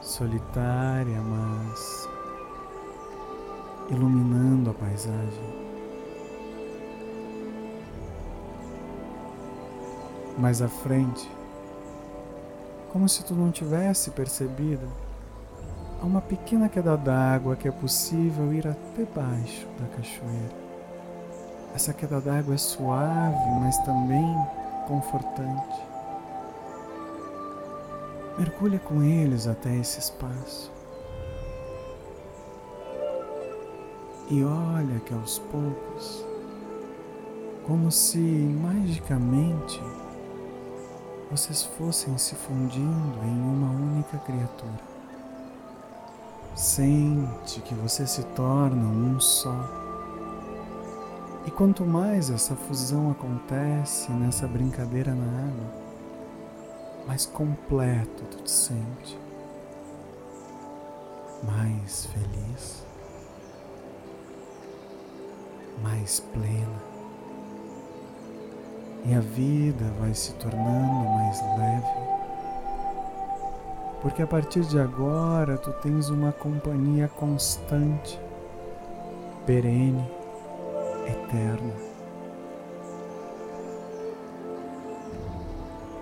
solitária, 0.00 1.20
mas 1.20 2.08
iluminando 3.90 4.70
a 4.70 4.74
paisagem. 4.74 5.66
Mais 10.38 10.60
à 10.60 10.68
frente, 10.68 11.30
como 12.92 13.08
se 13.08 13.24
tu 13.24 13.34
não 13.34 13.50
tivesse 13.50 14.10
percebido, 14.10 14.86
há 16.00 16.04
uma 16.04 16.20
pequena 16.20 16.68
queda 16.68 16.96
d'água 16.96 17.56
que 17.56 17.68
é 17.68 17.70
possível 17.70 18.52
ir 18.52 18.66
até 18.66 19.04
baixo 19.14 19.66
da 19.78 19.86
cachoeira. 19.96 20.66
Essa 21.74 21.92
queda 21.92 22.20
d'água 22.20 22.54
é 22.54 22.58
suave, 22.58 23.50
mas 23.60 23.78
também 23.78 24.34
confortante. 24.86 25.80
Mergulha 28.38 28.78
com 28.78 29.02
eles 29.02 29.46
até 29.46 29.74
esse 29.74 29.98
espaço. 29.98 30.75
E 34.28 34.42
olha 34.42 34.98
que 35.00 35.14
aos 35.14 35.38
poucos, 35.38 36.24
como 37.64 37.90
se 37.92 38.18
magicamente 38.18 39.80
vocês 41.30 41.64
fossem 41.64 42.16
se 42.16 42.34
fundindo 42.36 43.18
em 43.24 43.40
uma 43.40 43.70
única 43.70 44.16
criatura. 44.18 44.96
Sente 46.54 47.60
que 47.60 47.74
vocês 47.74 48.10
se 48.10 48.22
tornam 48.26 48.90
um 48.90 49.20
só. 49.20 49.54
E 51.44 51.50
quanto 51.50 51.84
mais 51.84 52.30
essa 52.30 52.54
fusão 52.54 53.10
acontece 53.10 54.10
nessa 54.12 54.46
brincadeira 54.46 55.12
na 55.12 55.24
água, 55.24 55.86
mais 57.06 57.26
completo 57.26 58.24
tu 58.30 58.42
te 58.42 58.50
sente, 58.50 59.18
mais 61.42 62.06
feliz, 62.06 62.85
mais 65.82 66.20
plena 66.20 66.96
e 69.08 69.14
a 69.14 69.20
vida 69.20 69.84
vai 70.00 70.12
se 70.12 70.32
tornando 70.34 71.08
mais 71.10 71.40
leve. 71.56 72.06
Porque 74.02 74.22
a 74.22 74.26
partir 74.26 74.62
de 74.62 74.80
agora 74.80 75.56
tu 75.56 75.72
tens 75.74 76.10
uma 76.10 76.32
companhia 76.32 77.08
constante, 77.08 78.20
perene, 79.46 80.04
eterna. 81.06 81.72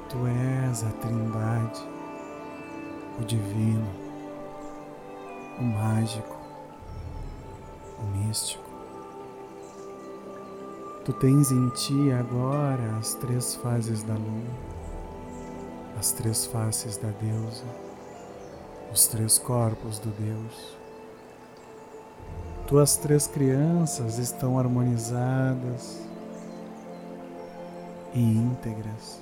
Tu 0.09 0.17
és 0.27 0.85
a 0.85 0.91
Trindade, 1.01 1.89
o 3.21 3.25
Divino, 3.25 3.89
o 5.59 5.63
Mágico, 5.63 6.39
o 7.99 8.17
Místico. 8.17 8.64
Tu 11.05 11.13
tens 11.13 11.53
em 11.53 11.69
ti 11.69 12.11
agora 12.13 12.97
as 12.99 13.13
três 13.17 13.55
fases 13.57 14.03
da 14.03 14.15
lua, 14.15 14.55
as 15.99 16.13
três 16.13 16.47
faces 16.47 16.97
da 16.97 17.11
deusa, 17.21 17.67
os 18.91 19.07
três 19.07 19.39
corpos 19.39 19.99
do 19.99 20.09
Deus. 20.09 20.79
Tuas 22.67 22.97
três 22.97 23.27
crianças 23.27 24.17
estão 24.17 24.59
harmonizadas 24.59 26.01
e 28.15 28.23
íntegras. 28.23 29.21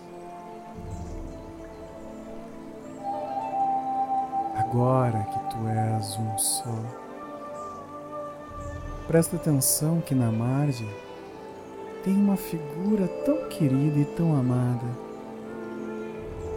Agora 4.56 5.24
que 5.24 5.38
tu 5.50 5.66
és 5.66 6.16
um 6.16 6.38
só, 6.38 6.78
presta 9.08 9.34
atenção 9.34 10.00
que 10.00 10.14
na 10.14 10.30
margem 10.30 10.88
tem 12.04 12.16
uma 12.16 12.36
figura 12.36 13.06
tão 13.24 13.48
querida 13.48 13.98
e 13.98 14.04
tão 14.04 14.36
amada. 14.36 14.86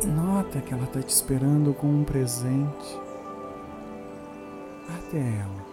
Nota 0.04 0.60
que 0.60 0.74
ela 0.74 0.84
está 0.84 1.02
te 1.02 1.10
esperando 1.10 1.74
com 1.74 1.88
um 1.88 2.04
presente. 2.04 3.00
Até 4.90 5.18
ela. 5.18 5.66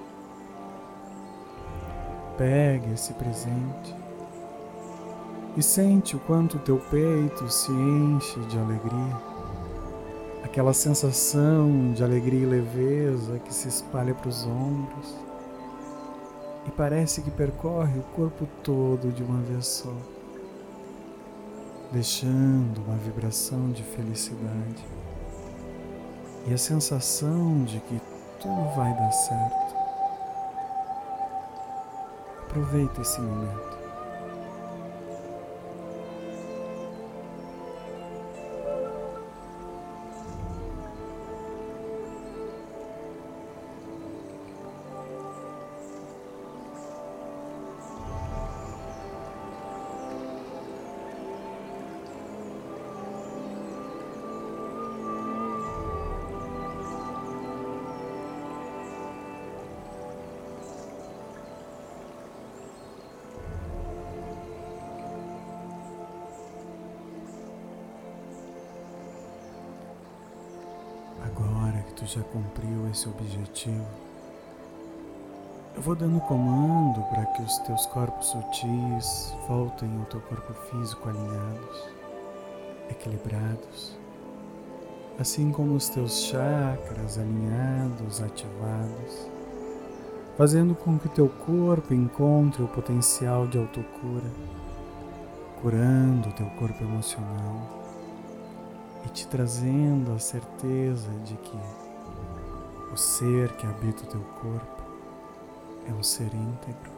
Pega 2.36 2.92
esse 2.92 3.12
presente 3.14 3.94
e 5.56 5.62
sente 5.62 6.16
o 6.16 6.20
quanto 6.20 6.58
teu 6.58 6.78
peito 6.90 7.48
se 7.50 7.70
enche 7.72 8.40
de 8.40 8.58
alegria. 8.58 9.16
Aquela 10.42 10.72
sensação 10.72 11.92
de 11.92 12.02
alegria 12.02 12.42
e 12.42 12.46
leveza 12.46 13.38
que 13.38 13.54
se 13.54 13.68
espalha 13.68 14.14
para 14.14 14.28
os 14.28 14.44
ombros 14.46 15.31
e 16.66 16.70
parece 16.70 17.22
que 17.22 17.30
percorre 17.30 17.98
o 17.98 18.02
corpo 18.14 18.46
todo 18.62 19.12
de 19.12 19.22
uma 19.22 19.40
vez 19.42 19.66
só, 19.66 19.92
deixando 21.90 22.80
uma 22.86 22.96
vibração 22.96 23.70
de 23.72 23.82
felicidade 23.82 24.84
e 26.46 26.54
a 26.54 26.58
sensação 26.58 27.64
de 27.64 27.80
que 27.80 28.00
tudo 28.40 28.74
vai 28.74 28.92
dar 28.94 29.12
certo. 29.12 29.76
Aproveita 32.42 33.00
esse 33.00 33.20
momento. 33.20 33.81
Já 72.12 72.22
cumpriu 72.24 72.90
esse 72.90 73.08
objetivo, 73.08 73.86
eu 75.74 75.80
vou 75.80 75.94
dando 75.94 76.20
comando 76.20 77.02
para 77.08 77.24
que 77.24 77.42
os 77.42 77.56
teus 77.60 77.86
corpos 77.86 78.26
sutis 78.26 79.34
voltem 79.48 79.90
ao 79.98 80.04
teu 80.04 80.20
corpo 80.20 80.52
físico 80.52 81.08
alinhados, 81.08 81.88
equilibrados, 82.90 83.98
assim 85.18 85.50
como 85.50 85.74
os 85.74 85.88
teus 85.88 86.24
chakras 86.24 87.16
alinhados, 87.16 88.20
ativados, 88.20 89.30
fazendo 90.36 90.74
com 90.74 90.98
que 90.98 91.08
teu 91.08 91.30
corpo 91.30 91.94
encontre 91.94 92.62
o 92.62 92.68
potencial 92.68 93.46
de 93.46 93.56
autocura, 93.56 94.30
curando 95.62 96.30
teu 96.32 96.46
corpo 96.58 96.84
emocional 96.84 97.80
e 99.06 99.08
te 99.08 99.26
trazendo 99.26 100.12
a 100.12 100.18
certeza 100.18 101.08
de 101.24 101.34
que 101.36 101.56
o 102.92 102.96
ser 102.96 103.50
que 103.52 103.66
habita 103.66 104.04
o 104.04 104.06
teu 104.06 104.20
corpo 104.20 104.82
é 105.88 105.92
um 105.92 106.02
ser 106.02 106.26
íntegro 106.34 106.92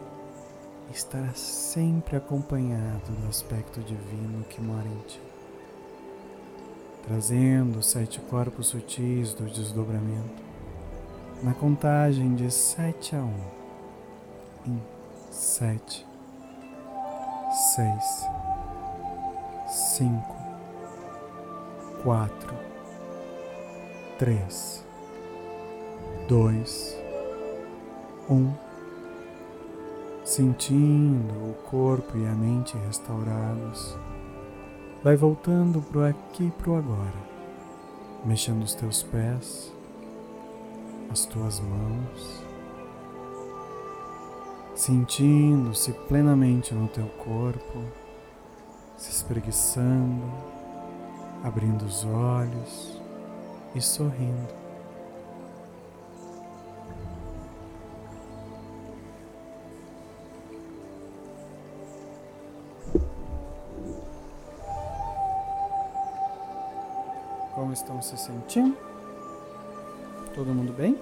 e 0.90 0.92
estará 0.92 1.32
sempre 1.34 2.16
acompanhado 2.16 3.12
do 3.12 3.28
aspecto 3.28 3.80
divino 3.80 4.44
que 4.44 4.60
mora 4.60 4.86
em 4.86 5.00
ti, 5.06 5.22
trazendo 7.06 7.78
os 7.78 7.86
sete 7.86 8.18
corpos 8.22 8.68
sutis 8.68 9.34
do 9.34 9.44
desdobramento 9.44 10.42
na 11.42 11.54
contagem 11.54 12.34
de 12.34 12.50
sete 12.50 13.14
a 13.14 13.20
um, 13.20 13.40
em 14.66 14.82
sete, 15.30 16.04
seis, 17.76 18.26
cinco, 19.68 20.36
quatro, 22.02 22.54
três 24.18 24.83
dois, 26.28 26.96
um, 28.30 28.50
sentindo 30.24 31.34
o 31.50 31.54
corpo 31.68 32.16
e 32.16 32.26
a 32.26 32.32
mente 32.32 32.76
restaurados, 32.86 33.96
vai 35.02 35.16
voltando 35.16 35.82
pro 35.82 36.04
aqui 36.04 36.46
e 36.46 36.50
pro 36.50 36.76
agora, 36.76 37.12
mexendo 38.24 38.62
os 38.62 38.74
teus 38.74 39.02
pés, 39.02 39.72
as 41.10 41.26
tuas 41.26 41.60
mãos, 41.60 42.42
sentindo-se 44.74 45.92
plenamente 46.08 46.74
no 46.74 46.88
teu 46.88 47.06
corpo, 47.22 47.82
se 48.96 49.10
espreguiçando, 49.10 50.24
abrindo 51.42 51.84
os 51.84 52.04
olhos 52.06 53.00
e 53.74 53.80
sorrindo. 53.80 54.63
Estão 67.74 68.00
se 68.00 68.16
sentindo? 68.16 68.76
Todo 70.34 70.54
mundo 70.54 70.72
bem? 70.72 70.98